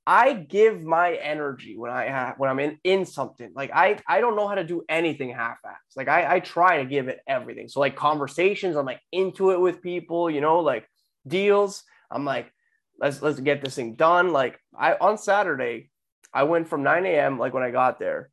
[0.07, 3.51] I give my energy when I have when I'm in in something.
[3.55, 5.95] Like I I don't know how to do anything half-assed.
[5.95, 7.67] Like I I try to give it everything.
[7.67, 10.87] So like conversations, I'm like into it with people, you know, like
[11.27, 11.83] deals.
[12.09, 12.51] I'm like,
[12.99, 14.31] let's let's get this thing done.
[14.31, 15.89] Like I on Saturday,
[16.33, 17.39] I went from 9 a.m.
[17.39, 18.29] like when I got there,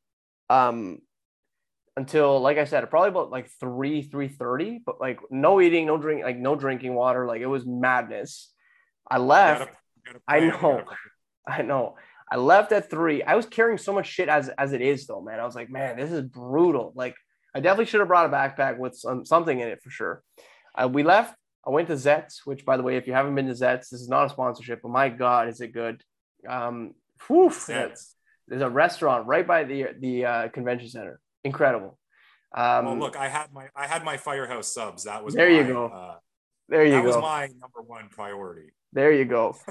[0.51, 1.01] um,
[1.97, 4.81] until like I said, probably about like three three thirty.
[4.85, 7.27] But like no eating, no drink, like no drinking water.
[7.27, 8.53] Like it was madness.
[9.11, 9.71] I left.
[10.07, 10.85] Gotta, gotta I know,
[11.47, 11.97] I know.
[12.31, 13.23] I left at three.
[13.23, 15.41] I was carrying so much shit as as it is though, man.
[15.41, 16.93] I was like, man, this is brutal.
[16.95, 17.15] Like
[17.55, 20.23] I definitely should have brought a backpack with some something in it for sure.
[20.75, 21.35] Uh, we left
[21.69, 24.01] I went to Zets, which, by the way, if you haven't been to Zets, this
[24.01, 26.03] is not a sponsorship, but my God, is it good?
[26.49, 26.95] Um,
[27.27, 27.53] whew.
[27.69, 31.21] There's a restaurant right by the the uh, convention center.
[31.45, 31.99] Incredible.
[32.57, 35.05] Um, well, look, I had my I had my Firehouse subs.
[35.05, 35.51] That was there.
[35.51, 35.89] My, you go.
[35.89, 36.15] Uh,
[36.71, 37.11] there you that go.
[37.11, 38.71] That was my number one priority.
[38.95, 39.55] There you go.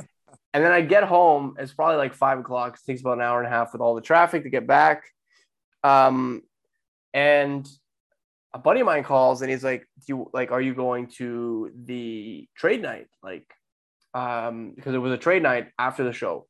[0.54, 1.56] and then I get home.
[1.58, 2.76] It's probably like five o'clock.
[2.76, 5.06] It takes about an hour and a half with all the traffic to get back.
[5.84, 6.44] Um,
[7.12, 7.68] and
[8.54, 10.52] a buddy of mine calls and he's like, "Do you like?
[10.52, 13.08] Are you going to the trade night?
[13.22, 13.46] Like,
[14.14, 16.48] um, because it was a trade night after the show,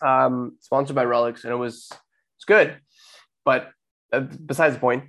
[0.00, 1.90] um, sponsored by Relics, and it was
[2.36, 2.78] it's good,
[3.44, 3.70] but
[4.12, 5.04] uh, besides the point,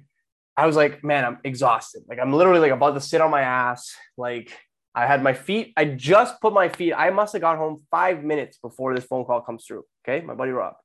[0.58, 2.04] I was like, man, I'm exhausted.
[2.08, 3.94] Like, I'm literally like about to sit on my ass.
[4.18, 4.52] Like,
[4.94, 5.74] I had my feet.
[5.76, 6.94] I just put my feet.
[6.94, 9.84] I must have got home five minutes before this phone call comes through.
[10.08, 10.76] Okay, my buddy Rob,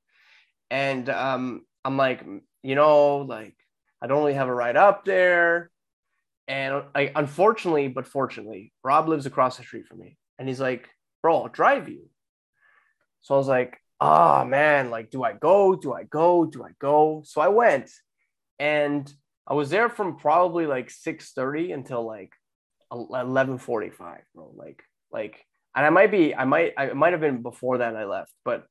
[0.71, 2.25] and um, I'm like,
[2.63, 3.55] you know, like
[4.03, 5.71] I don't really have a ride up there.
[6.49, 10.17] And I, unfortunately, but fortunately, Rob lives across the street from me.
[10.39, 10.89] And he's like,
[11.23, 12.09] bro, I'll drive you.
[13.21, 15.77] So I was like, oh man, like, do I go?
[15.77, 16.47] Do I go?
[16.47, 17.23] Do I go?
[17.25, 17.91] So I went
[18.59, 19.13] and
[19.47, 22.33] I was there from probably like 6:30 until like
[22.93, 24.53] 11:45, bro.
[24.57, 24.83] Like,
[25.13, 28.33] like, and I might be, I might, I might have been before that I left,
[28.45, 28.67] but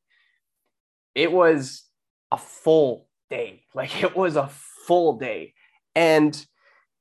[1.16, 1.84] it was
[2.32, 3.64] a full day.
[3.74, 4.48] Like it was a
[4.90, 5.54] full day.
[5.94, 6.34] And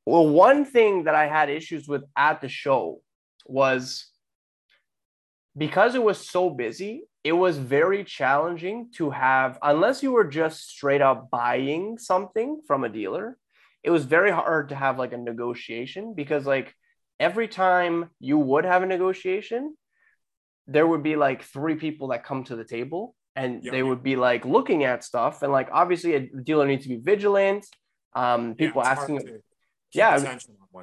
[0.04, 3.00] well, one thing that I had issues with at the show
[3.46, 4.06] was
[5.56, 10.68] because it was so busy, it was very challenging to have, unless you were just
[10.68, 13.38] straight up buying something from a dealer,
[13.82, 16.74] it was very hard to have like a negotiation because, like,
[17.18, 19.74] every time you would have a negotiation,
[20.66, 23.72] there would be like three people that come to the table and yep.
[23.72, 26.96] they would be like looking at stuff and like obviously a dealer needs to be
[26.96, 27.64] vigilant.
[28.14, 29.16] Um people yeah, asking
[29.92, 30.38] yeah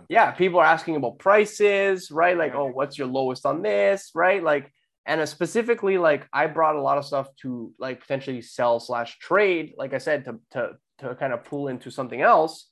[0.10, 2.38] yeah people are asking about prices right?
[2.38, 4.12] Like oh what's your lowest on this?
[4.16, 4.44] Right?
[4.44, 4.72] Like
[5.08, 9.20] and uh, specifically like i brought a lot of stuff to like potentially sell slash
[9.20, 12.70] trade like i said to to to kind of pull into something else.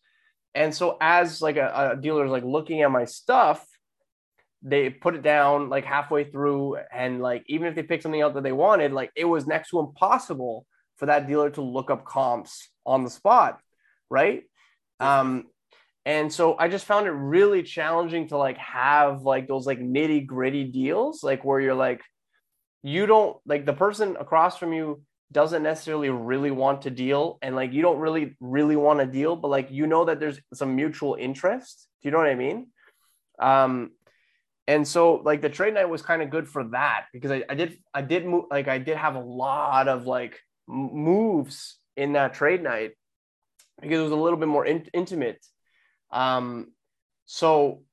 [0.56, 3.66] And so as like a, a dealer is like looking at my stuff
[4.64, 8.34] they put it down like halfway through and like even if they picked something out
[8.34, 12.06] that they wanted like it was next to impossible for that dealer to look up
[12.06, 13.60] comps on the spot
[14.10, 14.44] right?
[15.00, 15.46] Um
[16.06, 20.26] and so i just found it really challenging to like have like those like nitty
[20.26, 22.02] gritty deals like where you're like
[22.84, 27.56] you don't like the person across from you doesn't necessarily really want to deal and
[27.56, 30.76] like you don't really really want to deal but like you know that there's some
[30.76, 31.88] mutual interest.
[32.02, 32.68] Do you know what i mean?
[33.40, 33.92] Um
[34.68, 37.56] and so like the trade night was kind of good for that because I, I
[37.56, 42.34] did I did move like I did have a lot of like moves in that
[42.34, 42.92] trade night
[43.82, 45.46] because it was a little bit more in- intimate.
[46.12, 46.72] Um,
[47.26, 47.84] so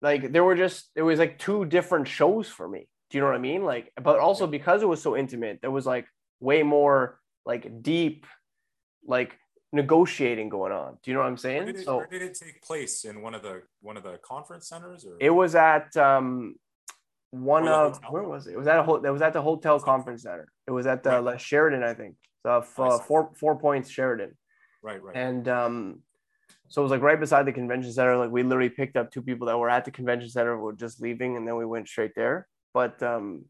[0.00, 2.88] like there were just it was like two different shows for me.
[3.10, 3.64] Do you know what I mean?
[3.64, 6.06] Like, but also because it was so intimate, there was like
[6.40, 8.26] way more like deep,
[9.06, 9.36] like
[9.72, 10.98] negotiating going on.
[11.02, 11.64] Do you know what I'm saying?
[11.64, 14.02] Where did, it, so where did it take place in one of the one of
[14.02, 16.54] the conference centers or it was at um
[17.30, 18.52] one Or of where was it?
[18.52, 20.48] It was at a ho- it was at the hotel conference center.
[20.66, 21.40] It was at the Right.
[21.40, 22.16] Sheraton, I think.
[22.42, 24.36] So I uh, four four points Sheraton.
[24.82, 25.16] right, right.
[25.16, 26.02] And um
[26.68, 28.16] so it was like right beside the convention center.
[28.16, 31.00] Like we literally picked up two people that were at the convention center, were just
[31.00, 32.46] leaving, and then we went straight there.
[32.74, 33.46] But um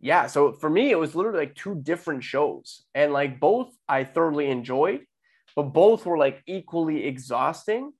[0.00, 4.04] yeah, so for me, it was literally like two different shows, and like both I
[4.04, 5.04] thoroughly enjoyed,
[5.58, 7.90] but both were like equally exhausting.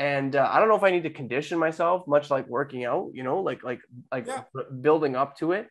[0.00, 3.10] And uh, I don't know if I need to condition myself, much like working out,
[3.14, 4.42] you know, like like like Yeah.
[4.80, 5.68] building up to it,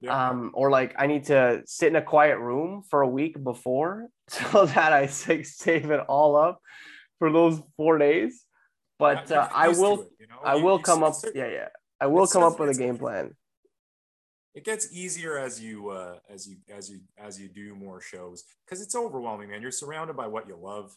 [0.00, 0.12] Yeah.
[0.30, 4.08] um, or like I need to sit in a quiet room for a week before
[4.28, 6.56] so that I save it all up
[7.18, 8.32] for those four days.
[8.98, 10.40] But Yeah, uh, I will, it, you know?
[10.42, 11.14] I You- will come up.
[11.34, 11.68] Yeah, yeah.
[12.00, 13.36] I will come up with a game plan.
[14.56, 18.42] It gets easier as you uh, as you as you as you do more shows
[18.64, 19.60] because it's overwhelming man.
[19.60, 20.96] You're surrounded by what you love.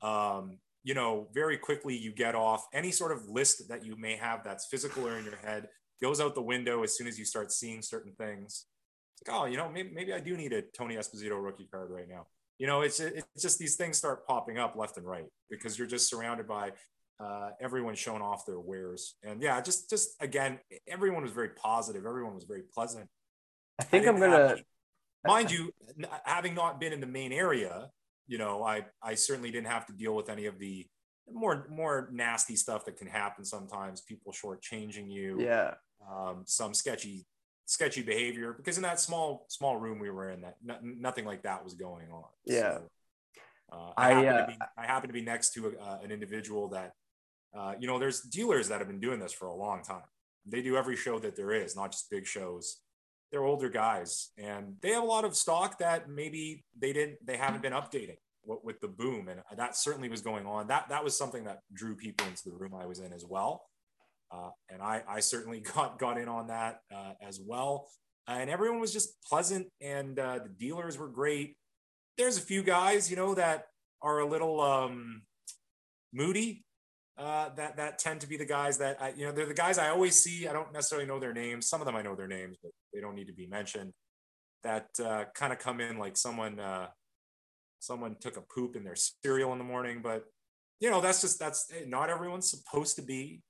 [0.00, 2.66] Um, you know very quickly you get off.
[2.72, 5.68] Any sort of list that you may have that's physical or in your head
[6.02, 8.64] goes out the window as soon as you start seeing certain things.
[9.12, 11.90] It's like oh you know maybe, maybe i do need a tony esposito rookie card
[11.90, 12.26] right now.
[12.58, 15.86] You know it's it's just these things start popping up left and right because you're
[15.86, 16.72] just surrounded by
[17.20, 22.04] uh, everyone showing off their wares and yeah just just again everyone was very positive
[22.06, 23.08] everyone was very pleasant
[23.78, 24.56] I think I I'm gonna.
[25.26, 25.72] mind you,
[26.24, 27.88] having not been in the main area,
[28.26, 30.86] you know, I I certainly didn't have to deal with any of the
[31.32, 34.02] more more nasty stuff that can happen sometimes.
[34.02, 35.74] People shortchanging you, Yeah,
[36.08, 37.26] um, some sketchy
[37.66, 38.52] sketchy behavior.
[38.52, 41.74] Because in that small small room we were in, that no, nothing like that was
[41.74, 42.24] going on.
[42.44, 42.74] Yeah.
[42.74, 42.88] So,
[43.72, 45.98] uh, I, I, happen uh, to be I happen to be next to a, uh,
[46.04, 46.92] an individual that,
[47.56, 50.02] uh, you know, there's dealers that have been doing this for a long time.
[50.46, 52.80] They do every show that there is, not just big shows.
[53.30, 57.36] They're older guys and they have a lot of stock that maybe they didn't they
[57.36, 60.68] haven't been updating with, the boom and that certainly was going on.
[60.68, 63.64] That that was something that drew people into the room i was in as well.
[64.30, 67.88] Uh, and i i certainly got got in on that uh, as well.
[68.28, 71.56] And everyone was just pleasant and uh, the dealers were great.
[72.16, 73.64] There's a few guys you know that
[74.00, 75.22] are a little um
[76.12, 76.63] moody
[77.16, 79.78] uh, that that tend to be the guys that I, you know they're the guys
[79.78, 80.48] I always see.
[80.48, 81.68] I don't necessarily know their names.
[81.68, 83.92] Some of them I know their names, but they don't need to be mentioned.
[84.64, 86.88] That uh, kind of come in like someone uh,
[87.78, 90.00] someone took a poop in their cereal in the morning.
[90.02, 90.24] But
[90.80, 93.42] you know that's just that's eh, not everyone's supposed to be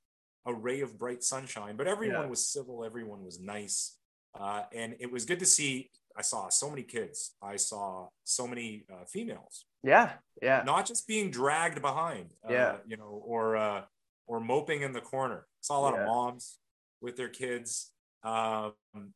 [0.46, 1.76] a ray of bright sunshine.
[1.76, 2.28] But everyone Yeah.
[2.28, 2.84] was civil.
[2.84, 3.96] Everyone was nice,
[4.38, 5.90] uh, and it was good to see.
[6.16, 7.34] I saw so many kids.
[7.42, 12.76] I saw so many uh, females yeah, yeah, not just being dragged behind, uh, Yeah.
[12.86, 13.82] you know, or uh,
[14.26, 15.46] or moping in the corner.
[15.60, 16.00] Saw a lot Yeah.
[16.02, 16.58] of moms
[17.02, 17.92] with their kids.
[18.22, 18.72] Um,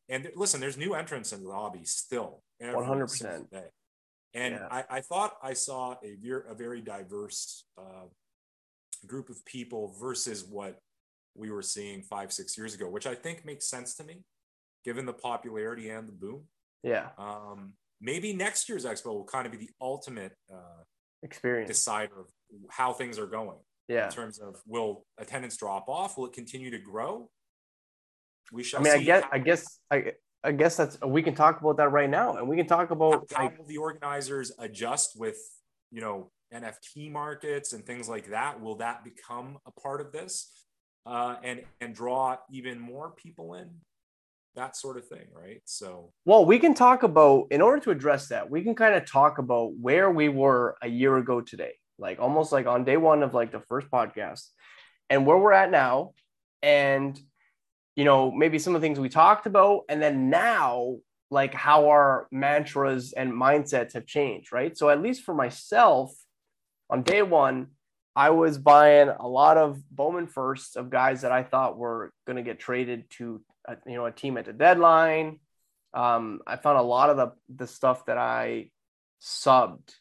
[0.07, 2.43] and listen, there's new entrants in the hobby still.
[2.61, 3.47] 100%.
[4.35, 4.67] And Yeah.
[4.69, 8.05] I, I thought I saw a, ver- a very diverse uh,
[9.07, 10.79] group of people versus what
[11.35, 14.23] we were seeing five, six years ago, which I think makes sense to me,
[14.85, 16.43] given the popularity and the boom.
[16.83, 17.09] Yeah.
[17.17, 20.83] Um, maybe next year's expo will kind of be the ultimate uh,
[21.23, 21.67] Experience.
[21.67, 22.27] decider of
[22.69, 24.05] how things are going Yeah.
[24.05, 26.17] in terms of will attendance drop off?
[26.17, 27.29] Will it continue to grow?
[28.51, 30.13] We shall I mean, I guess, how- I guess, I,
[30.43, 33.27] I guess that's we can talk about that right now, and we can talk about
[33.33, 35.37] how like will the organizers adjust with
[35.91, 38.59] you know NFT markets and things like that?
[38.61, 40.49] Will that become a part of this
[41.05, 43.69] uh, and and draw even more people in?
[44.55, 45.61] That sort of thing, right?
[45.65, 49.05] So Well, we can talk about, in order to address that, we can kind of
[49.05, 53.23] talk about where we were a year ago today, like almost like on day one
[53.23, 54.47] of like the first podcast
[55.09, 56.13] and where we're at now.
[56.61, 57.19] And,
[57.95, 59.83] you know, maybe some of the things we talked about.
[59.87, 60.97] And then now,
[61.31, 64.75] like how our mantras and mindsets have changed, right?
[64.77, 66.11] So, at least for myself,
[66.89, 67.67] on day one,
[68.15, 72.37] I was buying a lot of Bowman firsts of guys that I thought were going
[72.37, 75.39] to get traded to, a, you know, a team at the deadline.
[75.93, 78.69] Um, I found a lot of the the stuff that I
[79.21, 79.91] subbed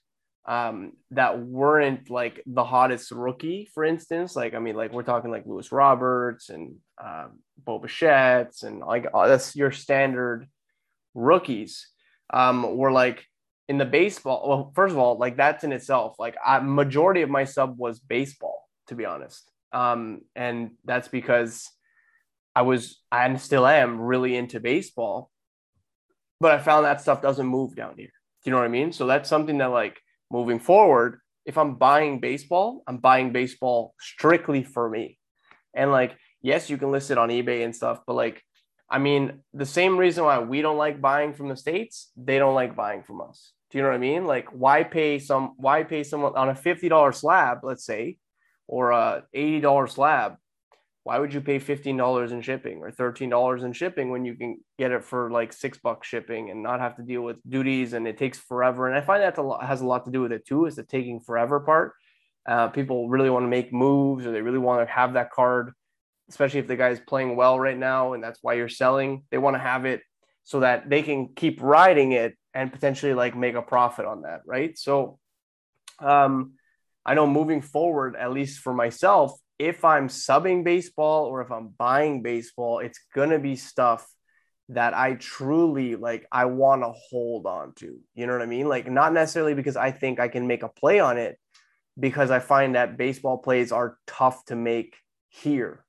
[0.46, 4.34] um, that weren't like the hottest rookie, for instance.
[4.34, 9.06] Like, I mean, like we're talking like Luis Roberts and um, Bo Bichette's and like
[9.12, 10.46] oh, that's your standard
[11.14, 11.88] rookies.
[12.30, 13.24] Um, were like
[13.68, 14.48] in the baseball.
[14.48, 16.16] Well, first of all, like that's in itself.
[16.18, 19.50] Like, I, majority of my sub was baseball, to be honest.
[19.72, 21.68] Um, and that's because
[22.58, 25.30] I was and still am really into baseball,
[26.40, 28.10] but I found that stuff doesn't move down here.
[28.42, 28.90] Do you know what I mean?
[28.90, 29.96] So that's something that like
[30.28, 35.20] moving forward, if I'm buying baseball, I'm buying baseball strictly for me.
[35.72, 38.42] And like, yes, you can list it on eBay and stuff, but like,
[38.90, 42.56] I mean, the same reason why we don't like buying from the States, they don't
[42.56, 43.52] like buying from us.
[43.70, 44.24] Do you know what I mean?
[44.24, 45.54] Like, why pay some?
[45.58, 48.16] Why pay someone on a fifty dollar slab, let's say,
[48.66, 50.38] or a eighty dollar slab?
[51.08, 54.34] Why would you pay fifteen dollars in shipping or thirteen dollars in shipping when you
[54.34, 57.94] can get it for like six bucks shipping and not have to deal with duties
[57.94, 58.86] and it takes forever?
[58.86, 60.66] And I find that has a lot to do with it too.
[60.66, 61.94] Is the taking forever part?
[62.46, 65.72] Uh, people really want to make moves or they really want to have that card,
[66.28, 69.22] especially if the guy's playing well right now and that's why you're selling.
[69.30, 70.02] They want to have it
[70.44, 74.42] so that they can keep riding it and potentially like make a profit on that,
[74.44, 74.76] right?
[74.76, 75.18] So
[76.00, 76.52] um
[77.06, 81.68] I know moving forward, at least for myself, if I'm subbing baseball or if I'm
[81.68, 84.06] buying baseball, it's gonna be stuff
[84.70, 87.98] that I truly like I want to hold on to.
[88.14, 88.68] You know what I mean?
[88.68, 91.38] Like not necessarily because I think I can make a play on it,
[91.98, 94.96] because I find that baseball plays are tough to make
[95.30, 95.84] here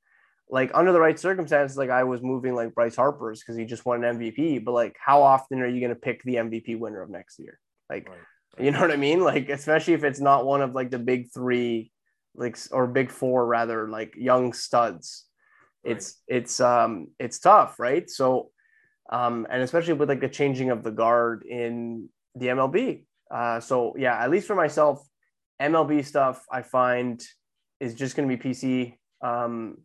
[0.49, 3.85] like under the right circumstances, like I was moving like Bryce Harper's because he just
[3.85, 4.63] won an MVP.
[4.65, 7.59] But like, how often are you going to pick the MVP winner of next year?
[7.89, 8.63] Like, right.
[8.63, 9.23] you know what I mean?
[9.23, 11.91] Like, especially if it's not one of like the big three,
[12.35, 15.25] like or big four rather, like young studs.
[15.83, 15.95] Right.
[15.95, 18.09] It's it's um it's tough, right?
[18.09, 18.51] So,
[19.11, 23.05] um, and especially with like the changing of the guard in the MLB.
[23.31, 25.05] Uh, so yeah, at least for myself,
[25.61, 27.23] MLB stuff I find
[27.79, 28.95] is just going to be PC.
[29.21, 29.77] Um,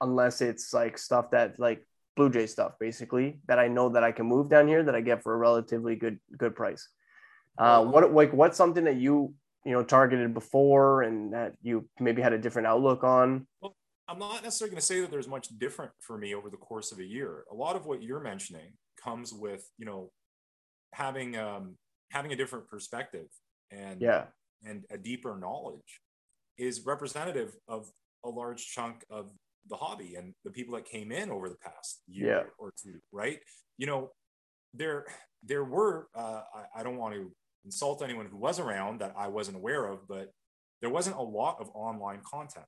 [0.00, 4.12] unless it's like stuff that like Blue Jay stuff, basically that I know that I
[4.12, 6.88] can move down here that I get for a relatively good good price.
[7.58, 9.34] Uh, what like what's something that you
[9.66, 13.46] you know targeted before and that you maybe had a different outlook on?
[13.60, 13.74] Well,
[14.08, 16.92] I'm not necessarily going to say that there's much different for me over the course
[16.92, 17.44] of a year.
[17.50, 20.10] A lot of what you're mentioning comes with you know
[20.92, 21.76] having um,
[22.10, 23.26] having a different perspective
[23.70, 24.24] and yeah
[24.64, 26.00] and a deeper knowledge
[26.58, 27.90] is representative of
[28.24, 29.30] a large chunk of
[29.68, 32.42] the hobby and the people that came in over the past year yeah.
[32.58, 33.40] or two, right?
[33.78, 34.10] You know,
[34.74, 35.06] there
[35.42, 37.32] there were uh, I, I don't want to
[37.64, 40.32] insult anyone who was around that I wasn't aware of, but
[40.80, 42.66] there wasn't a lot of online content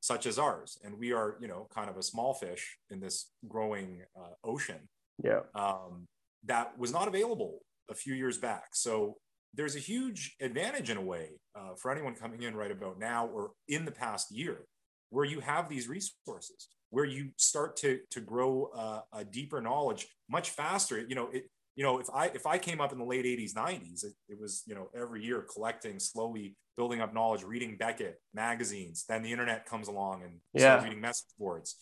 [0.00, 3.32] such as ours, and we are you know kind of a small fish in this
[3.48, 4.88] growing uh, ocean.
[5.22, 6.06] Yeah, um,
[6.44, 7.58] that was not available
[7.90, 8.68] a few years back.
[8.72, 9.16] So
[9.54, 13.26] there's a huge advantage in a way uh, for anyone coming in right about now
[13.26, 14.66] or in the past year
[15.10, 20.06] where you have these resources where you start to to grow uh, a deeper knowledge
[20.30, 23.04] much faster you know it you know if i if i came up in the
[23.04, 27.44] late 80s 90s it, it was you know every year collecting slowly building up knowledge
[27.44, 30.82] reading beckett magazines then the internet comes along and yeah.
[30.82, 31.76] reading message boards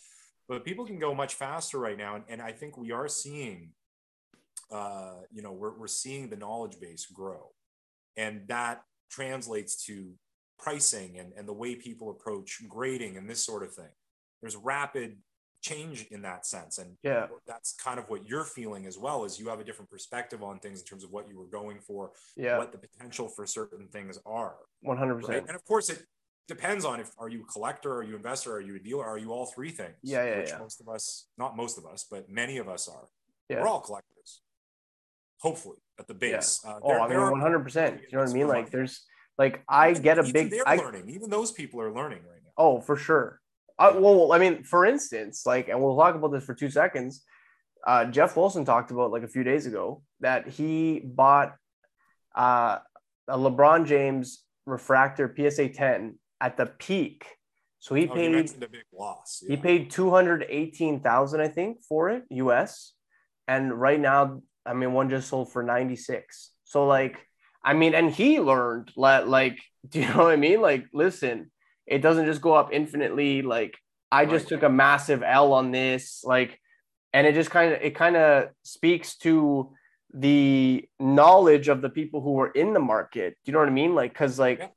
[0.49, 3.71] but people can go much faster right now and, and i think we are seeing
[4.71, 7.53] uh, you know we're, we're seeing the knowledge base grow
[8.17, 10.13] and that translates to
[10.59, 13.93] pricing and, and the way people approach grading and this sort of thing.
[14.41, 15.19] There's rapid
[15.63, 16.79] change in that sense.
[16.79, 19.91] And yeah, that's kind of what you're feeling as well is you have a different
[19.91, 22.59] perspective on things in terms of what you were going for, yeah.
[22.59, 24.57] what the potential for certain things are.
[24.87, 25.29] 100%.
[25.29, 25.45] Right?
[25.47, 26.03] And of course it
[26.49, 29.05] depends on if are you a collector, are you an investor, are you a dealer,
[29.05, 29.97] are you all three things?
[30.03, 30.59] Yeah, yeah, which yeah.
[30.59, 33.09] most of us, not most of us, but many of us are.
[33.49, 33.61] Yeah.
[33.61, 34.41] We're all collectors.
[35.41, 36.61] Hopefully at the base.
[36.65, 36.73] Yeah.
[36.73, 38.01] Uh, oh, I mean, 100%.
[38.03, 38.49] You know what I mean?
[38.49, 39.05] Like there's,
[39.39, 40.51] like I get a big.
[40.51, 41.11] They're I, learning.
[41.11, 42.51] Even those people are learning right now.
[42.57, 43.41] Oh, for sure.
[43.79, 47.23] Uh, well, I mean, for instance, like, and we'll talk about this for two seconds.
[47.87, 51.55] Uh, Geoff Wilson talked about like a few days ago that he bought
[52.35, 52.79] uh,
[53.29, 57.27] a LeBron James refractor PSA 10 at the peak.
[57.79, 59.43] So he oh, paid a big loss.
[59.47, 59.57] Yeah.
[59.57, 62.93] He paid 218,000 I think for it US.
[63.47, 66.51] And right now, I mean one just sold for 96.
[66.65, 67.25] So like
[67.67, 69.59] I mean, and he learned like,
[69.89, 70.63] do you know what I mean?
[70.63, 71.51] Like, listen,
[71.87, 73.43] it doesn't just go up infinitely.
[73.43, 73.77] Like,
[74.11, 74.49] I just right.
[74.49, 76.61] took a massive L on this, like,
[77.13, 79.73] and it just kind of it kind of speaks to
[80.13, 83.37] the knowledge of the people who were in the market.
[83.45, 83.95] Do you know what I mean?
[83.95, 84.69] Like, because like yeah.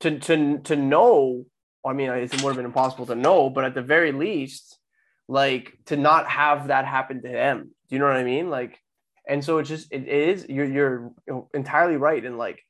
[0.00, 1.46] to to to know,
[1.84, 4.78] I mean, it's more than impossible to know, but at the very least,
[5.28, 7.70] like to not have that happen to them.
[7.88, 8.50] Do you know what I mean?
[8.50, 8.78] Like,
[9.28, 11.12] and so it's just it is you're you're
[11.54, 12.62] entirely right in like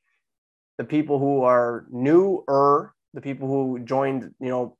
[0.77, 4.77] the people who are newer the people who joined you know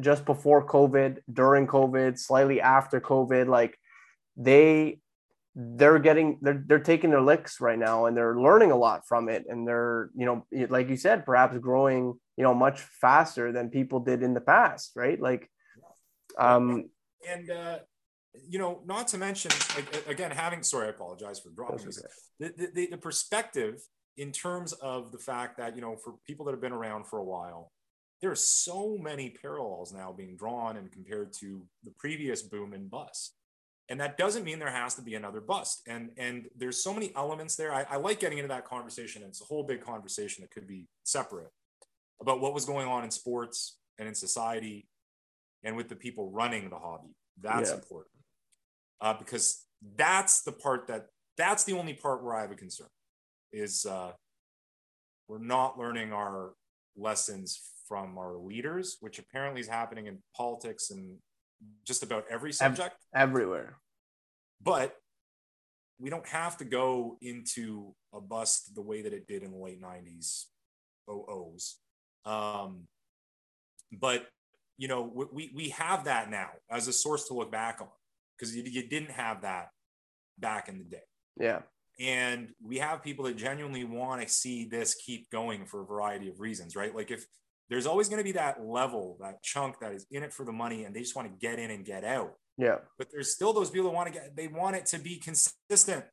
[0.00, 3.78] just before covid during covid slightly after covid like
[4.36, 4.98] they
[5.54, 9.28] they're getting they're they're taking their licks right now and they're learning a lot from
[9.28, 13.68] it and they're you know like you said perhaps growing you know much faster than
[13.68, 15.50] people did in the past right like
[16.38, 16.88] um
[17.28, 17.78] and uh
[18.48, 19.50] you know, not to mention
[20.06, 20.62] again having.
[20.62, 22.02] Sorry, I apologize for dropping this.
[22.38, 23.80] The, the, the perspective
[24.16, 27.18] in terms of the fact that you know, for people that have been around for
[27.18, 27.72] a while,
[28.20, 32.90] there are so many parallels now being drawn and compared to the previous boom and
[32.90, 33.34] bust.
[33.88, 35.82] and that doesn't mean there has to be another bust.
[35.88, 37.72] And and there's so many elements there.
[37.74, 39.22] I, I like getting into that conversation.
[39.24, 41.50] It's a whole big conversation that could be separate
[42.20, 44.88] about what was going on in sports and in society
[45.64, 47.14] and with the people running the hobby.
[47.40, 47.76] That's Yeah.
[47.76, 48.14] important
[49.00, 52.86] uh, because that's the part that that's the only part where i have a concern
[53.52, 54.12] is uh,
[55.28, 56.52] we're not learning our
[56.96, 61.16] lessons from our leaders which apparently is happening in politics and
[61.86, 63.76] just about every subject everywhere.
[64.62, 64.96] but
[65.98, 69.56] we don't have to go into a bust the way that it did in the
[69.58, 70.46] late 90s
[71.08, 71.78] OOs.
[72.24, 72.88] Um,
[73.92, 74.26] but
[74.78, 77.88] you know, we- we we have that now as a source to look back on
[78.36, 79.68] because you, you didn't have that
[80.38, 81.04] back in the day.
[81.38, 81.62] Yeah.
[82.00, 86.28] And we have people that genuinely want to see this keep going for a variety
[86.28, 86.94] of reasons, right?
[86.94, 87.24] Like if
[87.68, 90.52] there's always going to be that level, that chunk that is in it for the
[90.52, 92.78] money and they just want to get in and get out Yeah.
[92.98, 96.04] but there's still those people that want to get they want it to be consistent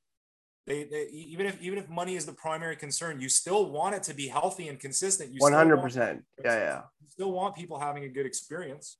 [0.68, 4.04] they, they even if even if money is the primary concern you still want it
[4.04, 6.24] to be healthy and consistent you One still hundred want- percent.
[6.46, 6.82] Yeah, yeah.
[7.02, 8.98] you still want people having a good experience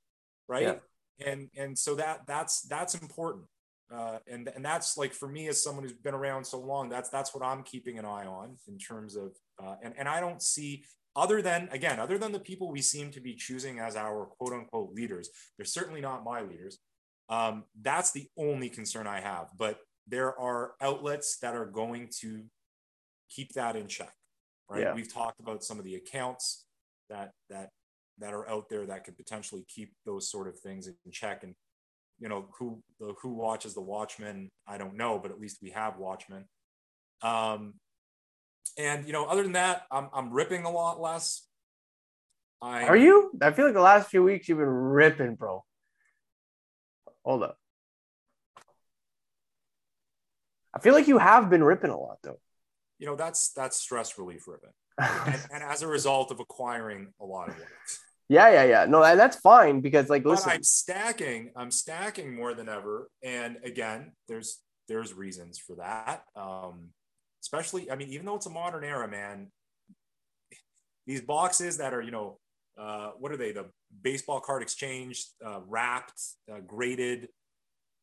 [0.48, 0.80] right
[1.24, 3.44] and and so that that's that's important
[3.92, 7.08] uh, and and that's like for me as someone who's been around so long that's
[7.08, 10.42] that's what i'm keeping an eye on in terms of uh, and and i don't
[10.42, 10.84] see
[11.16, 14.52] other than again other than the people we seem to be choosing as our quote
[14.52, 16.78] unquote leaders they're certainly not my leaders
[17.28, 22.44] um, that's the only concern i have but there are outlets that are going to
[23.28, 24.12] keep that in check
[24.68, 24.94] right Yeah.
[24.94, 26.66] we've talked about some of the accounts
[27.08, 27.70] that that
[28.18, 31.54] that are out there that could potentially keep those sort of things in check and
[32.20, 35.70] you know who the who watches the watchmen i don't know but at least we
[35.70, 36.44] have watchmen
[37.22, 37.74] um
[38.78, 41.46] and you know other than that i'm, I'm ripping a lot less
[42.62, 43.30] I, Are you?
[43.40, 45.64] I feel like the last few weeks you've been ripping, bro.
[47.24, 47.56] Hold up.
[50.74, 52.38] I feel like you have been ripping a lot though.
[52.98, 57.24] you know that's that's stress relief ripping and, and as a result of acquiring a
[57.24, 58.00] lot of works
[58.30, 58.86] yeah, yeah, yeah.
[58.86, 63.10] No, that's fine because like but listen, i'm stacking i'm stacking more than ever.
[63.24, 66.22] And again there's there's reasons for that.
[66.36, 66.90] Um
[67.42, 69.50] especially i mean even though it's a modern era man
[71.06, 72.38] these boxes that are you know
[72.78, 73.50] uh what are they?
[73.50, 73.66] The
[74.00, 76.20] baseball card exchange uh wrapped
[76.50, 77.28] uh, graded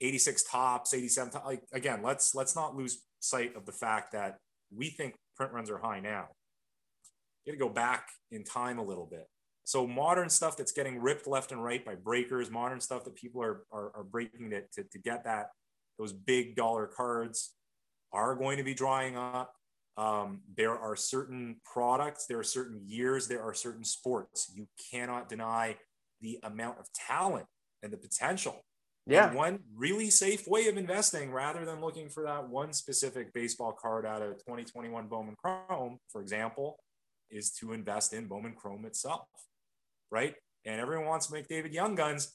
[0.02, 4.40] 86 Topps 87 to- like again let's let's not lose sight of the fact that
[4.76, 6.28] we think print runs are high now.
[7.46, 9.26] You got to go back in time a little bit
[9.68, 13.44] so modern stuff that's getting ripped left and right by breakers, modern stuff that people
[13.44, 15.50] are are, are breaking to, to, to get that
[16.00, 17.54] those big dollar cards
[18.14, 19.54] are going to be drying up.
[19.98, 24.50] Um, there are certain products, there are certain years, there are certain sports.
[24.56, 25.76] You cannot deny
[26.22, 27.48] the amount of talent
[27.84, 28.64] and the potential.
[29.06, 33.34] yeah, And one really safe way of investing rather than looking for that one specific
[33.34, 36.78] baseball card out of 2021 Bowman Chrome, for example,
[37.30, 39.28] is to invest in Bowman Chrome itself,
[40.12, 40.34] right?
[40.66, 42.34] And everyone wants McDavid Young Guns.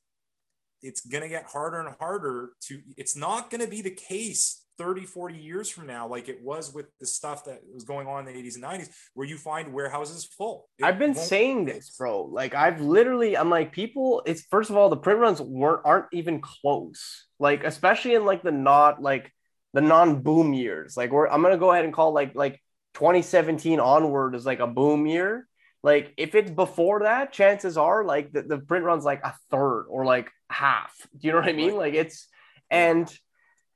[0.83, 4.63] It's going to get harder and harder to, it's not going to be the case
[4.79, 8.27] 30, 40 years from now, like it was with the stuff that was going on
[8.27, 10.69] in the 80s and 90s, where you find warehouses full.
[10.79, 12.25] It I've been saying this, bro.
[12.25, 14.23] Like I've literally, I'm like, people.
[14.27, 17.27] It's first of all, the print runs weren't aren't even close.
[17.39, 19.31] Like especially in like the not like
[19.73, 20.97] the non boom years.
[20.97, 22.61] Like we're I'm gonna go ahead and call like like
[22.95, 25.47] 2017 onward is like a boom year.
[25.83, 29.87] Like if it's before that, chances are like the, the print runs like a third
[29.89, 30.95] or like half.
[31.19, 31.77] Do you know what I mean?
[31.77, 32.29] Like it's
[32.71, 33.13] and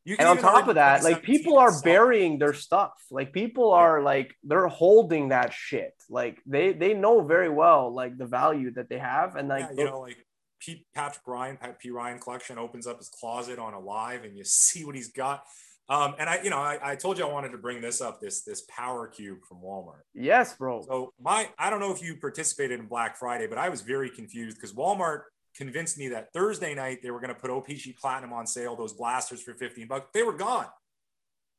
[0.05, 2.93] You and on top of that, like people are burying their stuff.
[3.11, 5.95] Like people are like they're holding that shit.
[6.09, 9.85] Like they they know very well like the value that they have, and like yeah,
[9.85, 10.17] you know, like
[10.61, 11.91] Pete, Patrick Ryan, Pat P.
[11.91, 15.43] Ryan collection opens up his closet on a live, and you see what he's got.
[15.89, 18.21] Um, and I, you know, I, I told you I wanted to bring this up
[18.21, 20.01] this this Power Cube from Walmart.
[20.15, 20.83] yes, bro.
[20.89, 24.11] So my, I don't know if you participated in Black Friday, but I was very
[24.11, 25.23] confused because Walmart
[25.57, 28.93] convinced me that Thursday night they were going to put OPC Platinum on sale, those
[28.93, 30.07] blasters for 15 bucks.
[30.13, 30.67] They were gone.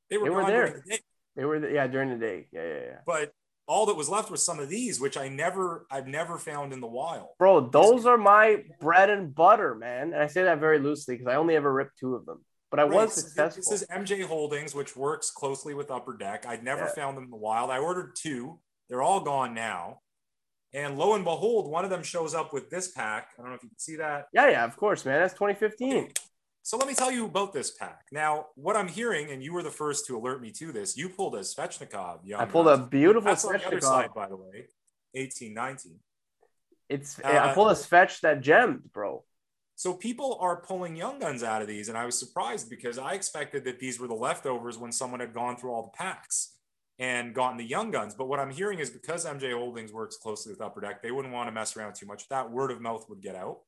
[0.09, 0.83] They were, They were gone there.
[0.85, 0.99] the.
[1.35, 2.47] They were the, yeah during the day.
[2.51, 2.97] Yeah, yeah, yeah.
[3.05, 3.31] But
[3.67, 6.79] all that was left was some of these, which I never, I've never found in
[6.79, 7.27] the wild.
[7.37, 10.13] Bro, those are my bread and butter, man.
[10.13, 12.79] And I say that very loosely because I only ever ripped two of them, but
[12.79, 13.63] I Right, was successful.
[13.69, 16.45] This is MJ Holdings, which works closely with Upper Deck.
[16.45, 16.93] I'd never Yeah.
[16.93, 17.71] found them in the wild.
[17.71, 18.59] I ordered two.
[18.89, 20.01] They're all gone now.
[20.73, 23.29] And lo and behold, one of them shows up with this pack.
[23.37, 24.27] I don't know if you can see that.
[24.33, 25.21] yeah, yeah, of course, man.
[25.21, 26.11] That's 2015.
[26.63, 28.07] So let me tell you about this pack.
[28.11, 31.07] Now, what I'm hearing, and you were the first to alert me to this, you
[31.07, 32.29] pulled a Svechnikov.
[32.37, 33.83] I pulled a beautiful That's on the other Svechnikov.
[33.83, 34.67] side, by the way.
[35.15, 35.99] 18, 19.
[36.89, 39.23] It's Uh, I pulled a Svech that gemmed, bro.
[39.77, 43.13] So people are pulling young guns out of these, and I was surprised because I
[43.13, 46.55] expected that these were the leftovers when someone had gone through all the packs
[46.97, 48.15] and gotten the young guns.
[48.15, 51.31] But what I'm hearing is because MJ Holdings works closely with Upper Deck, they wouldn't
[51.31, 52.27] want to mess around too much.
[52.29, 53.59] That word of mouth would get out.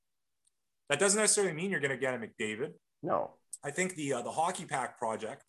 [0.89, 2.71] That doesn't necessarily mean you're going to get a McDavid.
[3.03, 3.35] No.
[3.63, 5.45] I think the uh, the Hockey Pack project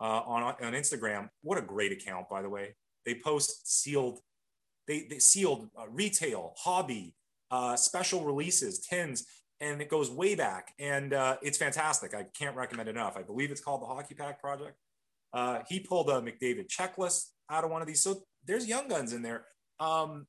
[0.00, 2.74] uh, on on Instagram, what a great account by the way.
[3.04, 4.20] They post sealed,
[4.88, 7.14] they, they sealed uh, retail, hobby,
[7.50, 9.26] uh, special releases, tins,
[9.60, 10.72] and it goes way back.
[10.78, 12.14] And uh, it's fantastic.
[12.14, 13.16] I can't recommend enough.
[13.16, 14.76] I believe it's called the Hockey Pack Project.
[15.32, 18.02] Uh, he pulled a McDavid checklist out of one of these.
[18.02, 19.44] So there's young guns in there.
[19.78, 20.26] Um,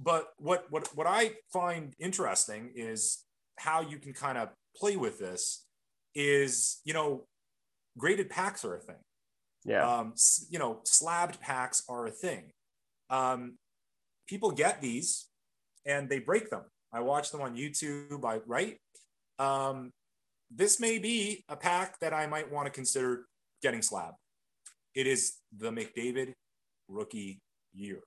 [0.00, 3.24] but what what what I find interesting is
[3.58, 5.64] how you can kind of play with this.
[6.14, 7.26] Is you know,
[7.96, 8.96] graded packs are a thing.
[9.64, 9.86] Yeah.
[9.86, 10.14] Um,
[10.50, 12.50] you know, slabbed packs are a thing.
[13.10, 13.58] Um,
[14.26, 15.26] people get these
[15.86, 16.62] and they break them.
[16.92, 18.24] I watch them on YouTube.
[18.24, 18.78] I right.
[19.38, 19.92] Um,
[20.50, 23.26] this may be a pack that I might want to consider
[23.62, 24.14] getting slab.
[24.94, 26.32] It is the McDavid
[26.88, 27.40] rookie
[27.74, 28.00] year.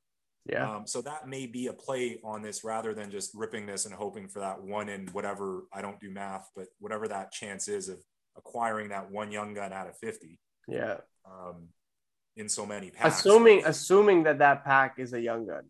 [0.49, 0.75] Yeah.
[0.75, 3.93] Um, so that may be a play on this rather than just ripping this and
[3.93, 7.89] hoping for that one in whatever I don't do math, but whatever that chance is
[7.89, 7.99] of
[8.35, 10.97] acquiring that one young gun out of 50 yeah.
[11.25, 11.67] um,
[12.35, 13.19] in so many packs.
[13.19, 15.65] Assuming assuming that that pack is a young gun.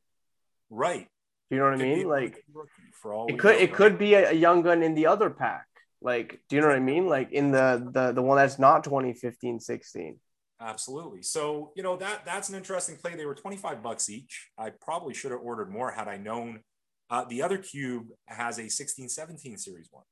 [0.70, 1.08] right.
[1.52, 2.08] Do you know what I mean?
[2.08, 2.46] Like
[2.94, 5.66] for all it could it could be a, a young gun in the other pack.
[6.02, 7.08] Like, do you know what I mean?
[7.08, 10.18] Like in the the the one that's not 2015 16.
[10.62, 11.24] Absolutely.
[11.24, 13.16] So, you know, that that's an interesting play.
[13.16, 14.50] They were 25 bucks each.
[14.58, 16.62] I probably should have ordered more had I known.
[17.10, 20.06] Uh, the other cube has a 16 17 series one.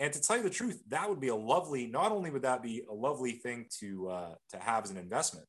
[0.00, 2.60] And to tell you the truth, that would be a lovely, not only would that
[2.60, 5.46] be a lovely thing to uh, to have as an investment,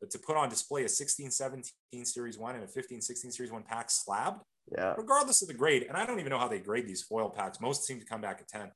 [0.00, 3.52] but to put on display a 16 17 series one and a 15 16 series
[3.52, 4.42] one pack slabbed,
[4.72, 4.94] Yeah.
[4.96, 5.84] regardless of the grade.
[5.88, 7.60] And I don't even know how they grade these foil packs.
[7.60, 8.72] Most seem to come back at 10.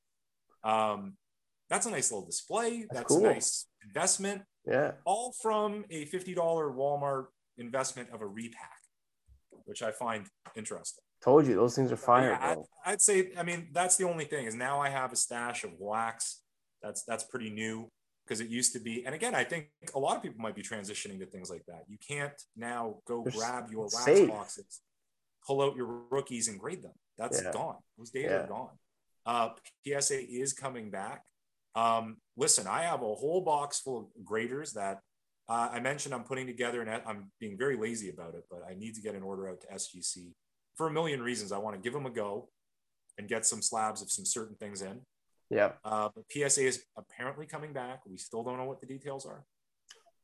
[0.63, 1.17] Um,
[1.69, 2.81] that's a nice little display.
[2.81, 3.25] That's That's, cool.
[3.25, 4.93] a nice investment Yeah.
[5.05, 6.35] all from a $50
[6.75, 8.79] Walmart investment of a repack,
[9.65, 11.03] which I find interesting.
[11.21, 12.67] Told you those things are fire, Yeah, bro.
[12.85, 15.63] I, would say, I mean, that's the only thing is now I have a stash
[15.63, 16.41] of wax.
[16.83, 17.89] That's that's pretty new
[18.25, 19.05] because it used to be.
[19.05, 21.83] And again, I think a lot of people might be transitioning to things like that.
[21.87, 24.29] You can't now go They're grab your wax safe.
[24.29, 24.81] boxes,
[25.45, 26.93] pull out your rookies and grade them.
[27.17, 27.51] That's Yeah.
[27.51, 27.77] gone.
[27.97, 28.43] Those days Yeah.
[28.43, 28.79] are gone.
[29.25, 29.49] Uh,
[29.83, 31.25] PSA is coming back.
[31.75, 35.01] Um, listen, I have a whole box full of graders that
[35.47, 38.73] uh, I mentioned I'm putting together, and I'm being very lazy about it, but I
[38.73, 40.33] need to get an order out to SGC
[40.75, 41.51] for a million reasons.
[41.51, 42.49] I want to give them a go
[43.19, 45.05] and get some slabs of some certain things in.
[45.49, 45.73] Yeah.
[45.83, 48.01] Uh, but PSA is apparently coming back.
[48.05, 49.45] We still don't know what the details are.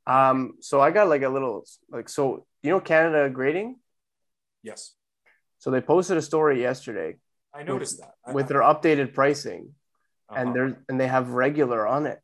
[0.08, 3.78] Um, so I got like a little like so you know Canada grading?
[4.64, 4.94] Yes,
[5.58, 7.18] So they posted a story yesterday
[7.54, 8.14] I noticed that.
[8.26, 9.74] I- with their updated pricing
[10.30, 10.42] uh-huh.
[10.42, 12.20] and they're and they have regular on it.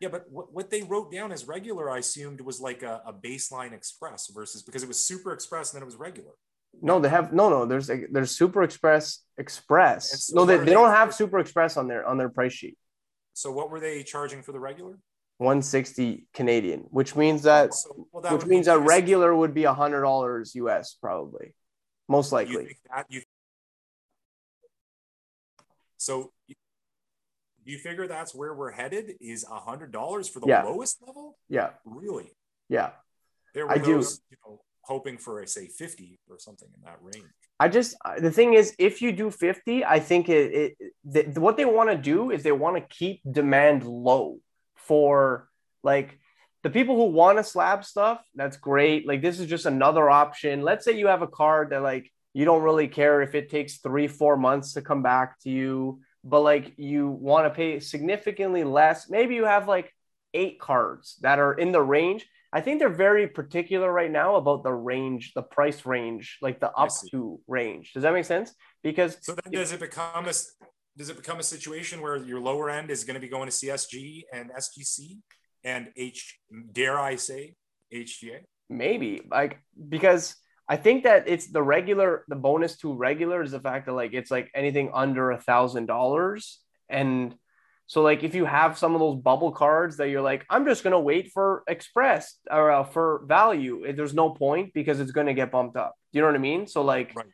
[0.00, 3.12] yeah, but what, what they wrote down as regular, I assumed was like a, a
[3.12, 6.32] baseline express versus because it was super express and then it was regular.
[6.82, 7.64] No, they have no no.
[7.66, 10.30] There's like there's Super Express Express.
[10.32, 12.76] No, they, they don't have Super Express on their on their price sheet.
[13.32, 14.98] So what were they charging for the regular?
[15.38, 19.64] 160 Canadian, which means that So, well, that which means mean that regular would be
[19.64, 21.54] a hundred dollars US probably,
[22.08, 22.64] most You likely.
[22.66, 23.22] think that you
[25.96, 26.54] so you,
[27.64, 30.62] you figure that's where we're headed is a hundred dollars for the Yeah.
[30.64, 31.38] lowest level?
[31.48, 32.30] Yeah, Really?
[32.68, 32.90] yeah.
[33.54, 33.90] There were I do.
[34.30, 37.26] you know, hoping for a say 50 or something in that range.
[37.60, 41.40] I just uh, the thing is, if you do 50, I think it, it the,
[41.40, 44.38] what they want to do is they want to keep demand low
[44.76, 45.48] for
[45.82, 46.18] like
[46.62, 48.20] the people who want to slab stuff.
[48.34, 49.06] That's great.
[49.06, 50.62] Like this is just another option.
[50.62, 53.78] Let's say you have a card that like you don't really care if it takes
[53.78, 58.64] three four months to come back to you, but like you want to pay significantly
[58.64, 59.08] less.
[59.08, 59.94] Maybe you have like
[60.32, 62.26] eight cards that are in the range.
[62.54, 66.70] I think they're very particular right now about the range, the price range, like the
[66.70, 67.92] up to range.
[67.92, 68.54] Does that make sense?
[68.82, 70.32] Because So then does it become a
[70.96, 73.52] does it become a situation where your lower end is going to be going to
[73.52, 75.18] CSG and SGC
[75.64, 76.38] and H
[76.72, 77.56] dare I say
[77.92, 78.44] HGA?
[78.70, 80.36] maybe like because
[80.68, 84.14] I think that it's the regular, the bonus to regular is the fact that like
[84.14, 86.60] it's like anything under a thousand dollars.
[86.88, 87.34] And
[87.86, 90.82] so like if you have some of those bubble cards that you're like, I'm just
[90.84, 95.50] gonna wait for express or uh, for value, there's no point because it's gonna get
[95.50, 95.94] bumped up.
[96.12, 96.66] Do you know what I mean?
[96.66, 97.26] So like Right.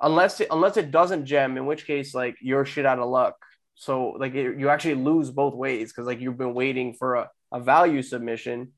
[0.00, 3.36] unless it, unless it doesn't gem, in which case like you're shit out of luck.
[3.74, 7.30] So like it, you actually lose both ways because like you've been waiting for a,
[7.52, 8.72] a value submission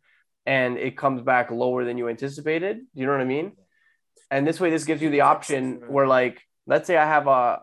[0.45, 2.79] and it comes back lower than you anticipated.
[2.79, 3.53] Do you know what I mean?
[4.31, 7.63] And this way, this gives you the option where like let's say I have a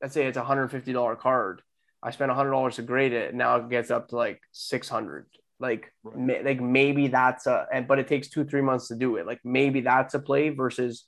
[0.00, 1.60] let's say it's a hundred fifty dollar card.
[2.04, 3.34] I spent a hundred dollars to grade it.
[3.34, 5.26] Now it gets up to like six hundred.
[5.58, 6.18] Like, Right.
[6.18, 9.26] may, like maybe that's a, and but it takes two three months to do it.
[9.26, 11.04] Like maybe that's a play versus,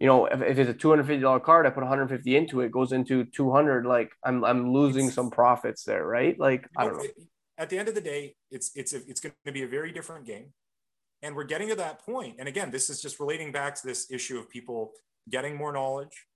[0.00, 2.08] you know, if, if it's a two hundred fifty dollar card, I put one hundred
[2.08, 3.86] fifty into it, goes into two hundred.
[3.86, 6.38] Like I'm I'm losing some profits there, right?
[6.38, 7.04] Like I don't know.
[7.58, 9.92] At the end of the day, it's it's a, it's going to be a very
[9.92, 10.52] different game,
[11.22, 12.36] and we're getting to that point.
[12.38, 14.92] And again, this is just relating back to this issue of people
[15.30, 16.26] getting more knowledge,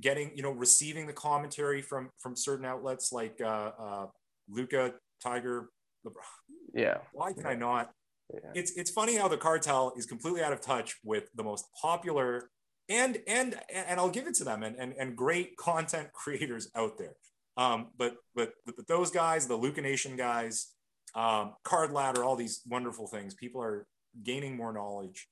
[0.00, 4.06] getting you know receiving the commentary from from certain outlets like uh, uh,
[4.48, 5.68] Luca, Tiger.
[6.06, 6.14] LeBron.
[6.74, 7.92] Yeah, Why can I not?
[8.32, 8.50] Yeah.
[8.54, 12.50] It's it's funny how the cartel is completely out of touch with the most popular
[12.88, 16.98] and and and I'll give it to them and and, and great content creators out
[16.98, 17.14] there.
[17.56, 20.68] Um, but, but but those guys, the Luca Nation guys,
[21.14, 23.34] um, Card Ladder, all these wonderful things.
[23.34, 23.86] People are
[24.22, 25.28] gaining more knowledge,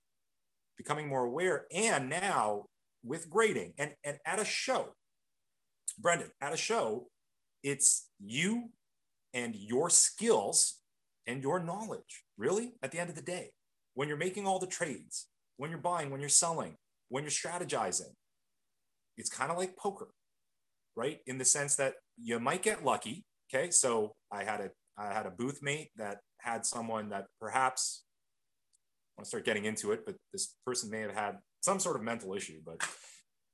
[0.77, 2.67] becoming more aware, and now
[3.03, 4.95] with grading and and at a show,
[5.99, 7.09] Brendan, at a show,
[7.63, 8.71] it's you
[9.35, 10.79] and your skills
[11.27, 13.51] and your knowledge, really, at the end of the day,
[13.95, 16.77] when you're making all the trades, when you're buying, when you're selling,
[17.09, 18.15] when you're strategizing,
[19.17, 20.09] it's kind of like poker,
[20.97, 21.19] right?
[21.27, 23.25] In the sense that you might get lucky.
[23.53, 23.71] Okay.
[23.71, 28.05] So I had a I had a booth mate that had someone that perhaps
[29.17, 31.97] I want to start getting into it, but this person may have had some sort
[31.97, 32.83] of mental issue, but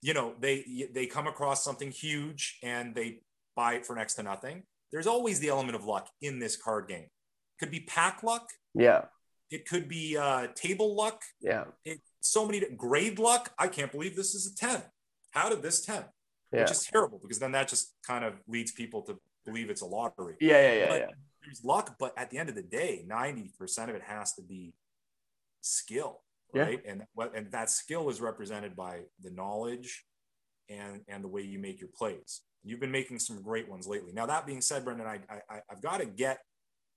[0.03, 3.21] you know, they they come across something huge and they
[3.55, 4.63] buy it for next to nothing.
[4.93, 7.07] There's always the element of luck in this card game.
[7.59, 8.51] Could be pack luck.
[8.75, 9.07] yeah,
[9.51, 11.23] It could be uh, table luck.
[11.41, 13.53] yeah, It, so many grade luck.
[13.59, 14.83] I can't believe this is a 10.
[15.33, 16.05] How did this 10?
[16.53, 19.81] yeah, Which is terrible because then that just kind of leads people to believe it's
[19.83, 20.37] a lottery.
[20.41, 21.11] yeah, yeah, yeah, But- yeah.
[21.45, 24.75] There's luck, but at the end of the day, 90% of it has to be
[25.61, 26.21] skill,
[26.57, 26.63] Yeah.
[26.63, 26.81] right?
[26.87, 30.05] And what and that skill is represented by the knowledge
[30.69, 32.41] and and the way you make your plays.
[32.65, 34.13] You've been making some great ones lately.
[34.13, 36.39] Now that being said, Brendan, I, I I've got to get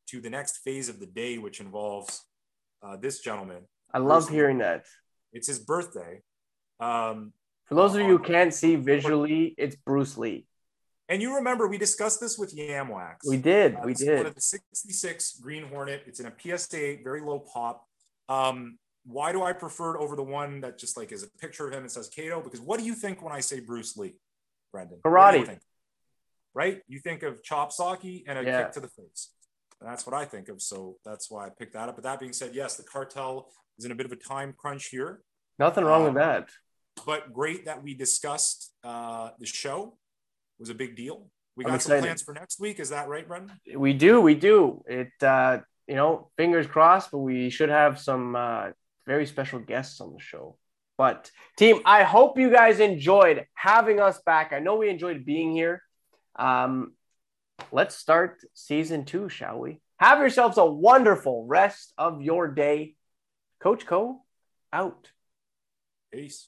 [0.08, 2.26] to the next phase of the day, which involves
[2.82, 3.64] uh, this gentleman.
[3.94, 4.86] I love hearing that.
[5.34, 6.22] It's his birthday.
[6.80, 7.34] Um,
[7.66, 10.48] For those of you who can't see visually, it's Bruce Lee.
[11.10, 13.18] and you remember we discussed this with Yamwax.
[13.28, 14.26] We did, Uh, we is One did.
[14.28, 16.04] of the 66 Green Hornet.
[16.08, 17.86] It's in a PSA 8, very low pop.
[18.28, 18.78] Um,
[19.10, 21.74] why do I prefer it over the one that just like is a picture of
[21.74, 22.42] him and says Kato?
[22.42, 24.16] Because what do you think when I say Bruce Lee,
[24.72, 25.00] Brendan?
[25.04, 25.60] Do you Karate.
[26.54, 26.82] Right?
[26.88, 28.64] You think of chop socky and a Yeah.
[28.64, 29.32] kick to the face.
[29.82, 30.62] And that's what I think of.
[30.62, 31.96] So that's why I picked that up.
[31.96, 34.88] But that being said, yes, the cartel is in a bit of a time crunch
[34.90, 35.24] here.
[35.58, 36.50] Nothing wrong with Um, that.
[37.06, 39.98] But great that we discussed uh, the show.
[40.58, 41.32] It was a big deal.
[41.56, 42.80] We got some plans for next week.
[42.80, 43.60] Is that right, Brendan?
[43.76, 44.84] We do, we do.
[44.88, 48.72] It, uh, you know, fingers crossed, but we should have some uh,
[49.10, 50.56] very special guests on the show.
[50.96, 54.54] But team, I hope you guys enjoyed having us back.
[54.54, 55.82] I know we enjoyed being here.
[56.36, 56.94] Um,
[57.72, 59.82] let's start season two, shall we?
[59.98, 62.96] Have yourselves a wonderful rest of your day.
[63.60, 64.22] Coach Koe,
[64.72, 65.10] out.
[66.14, 66.48] Peace.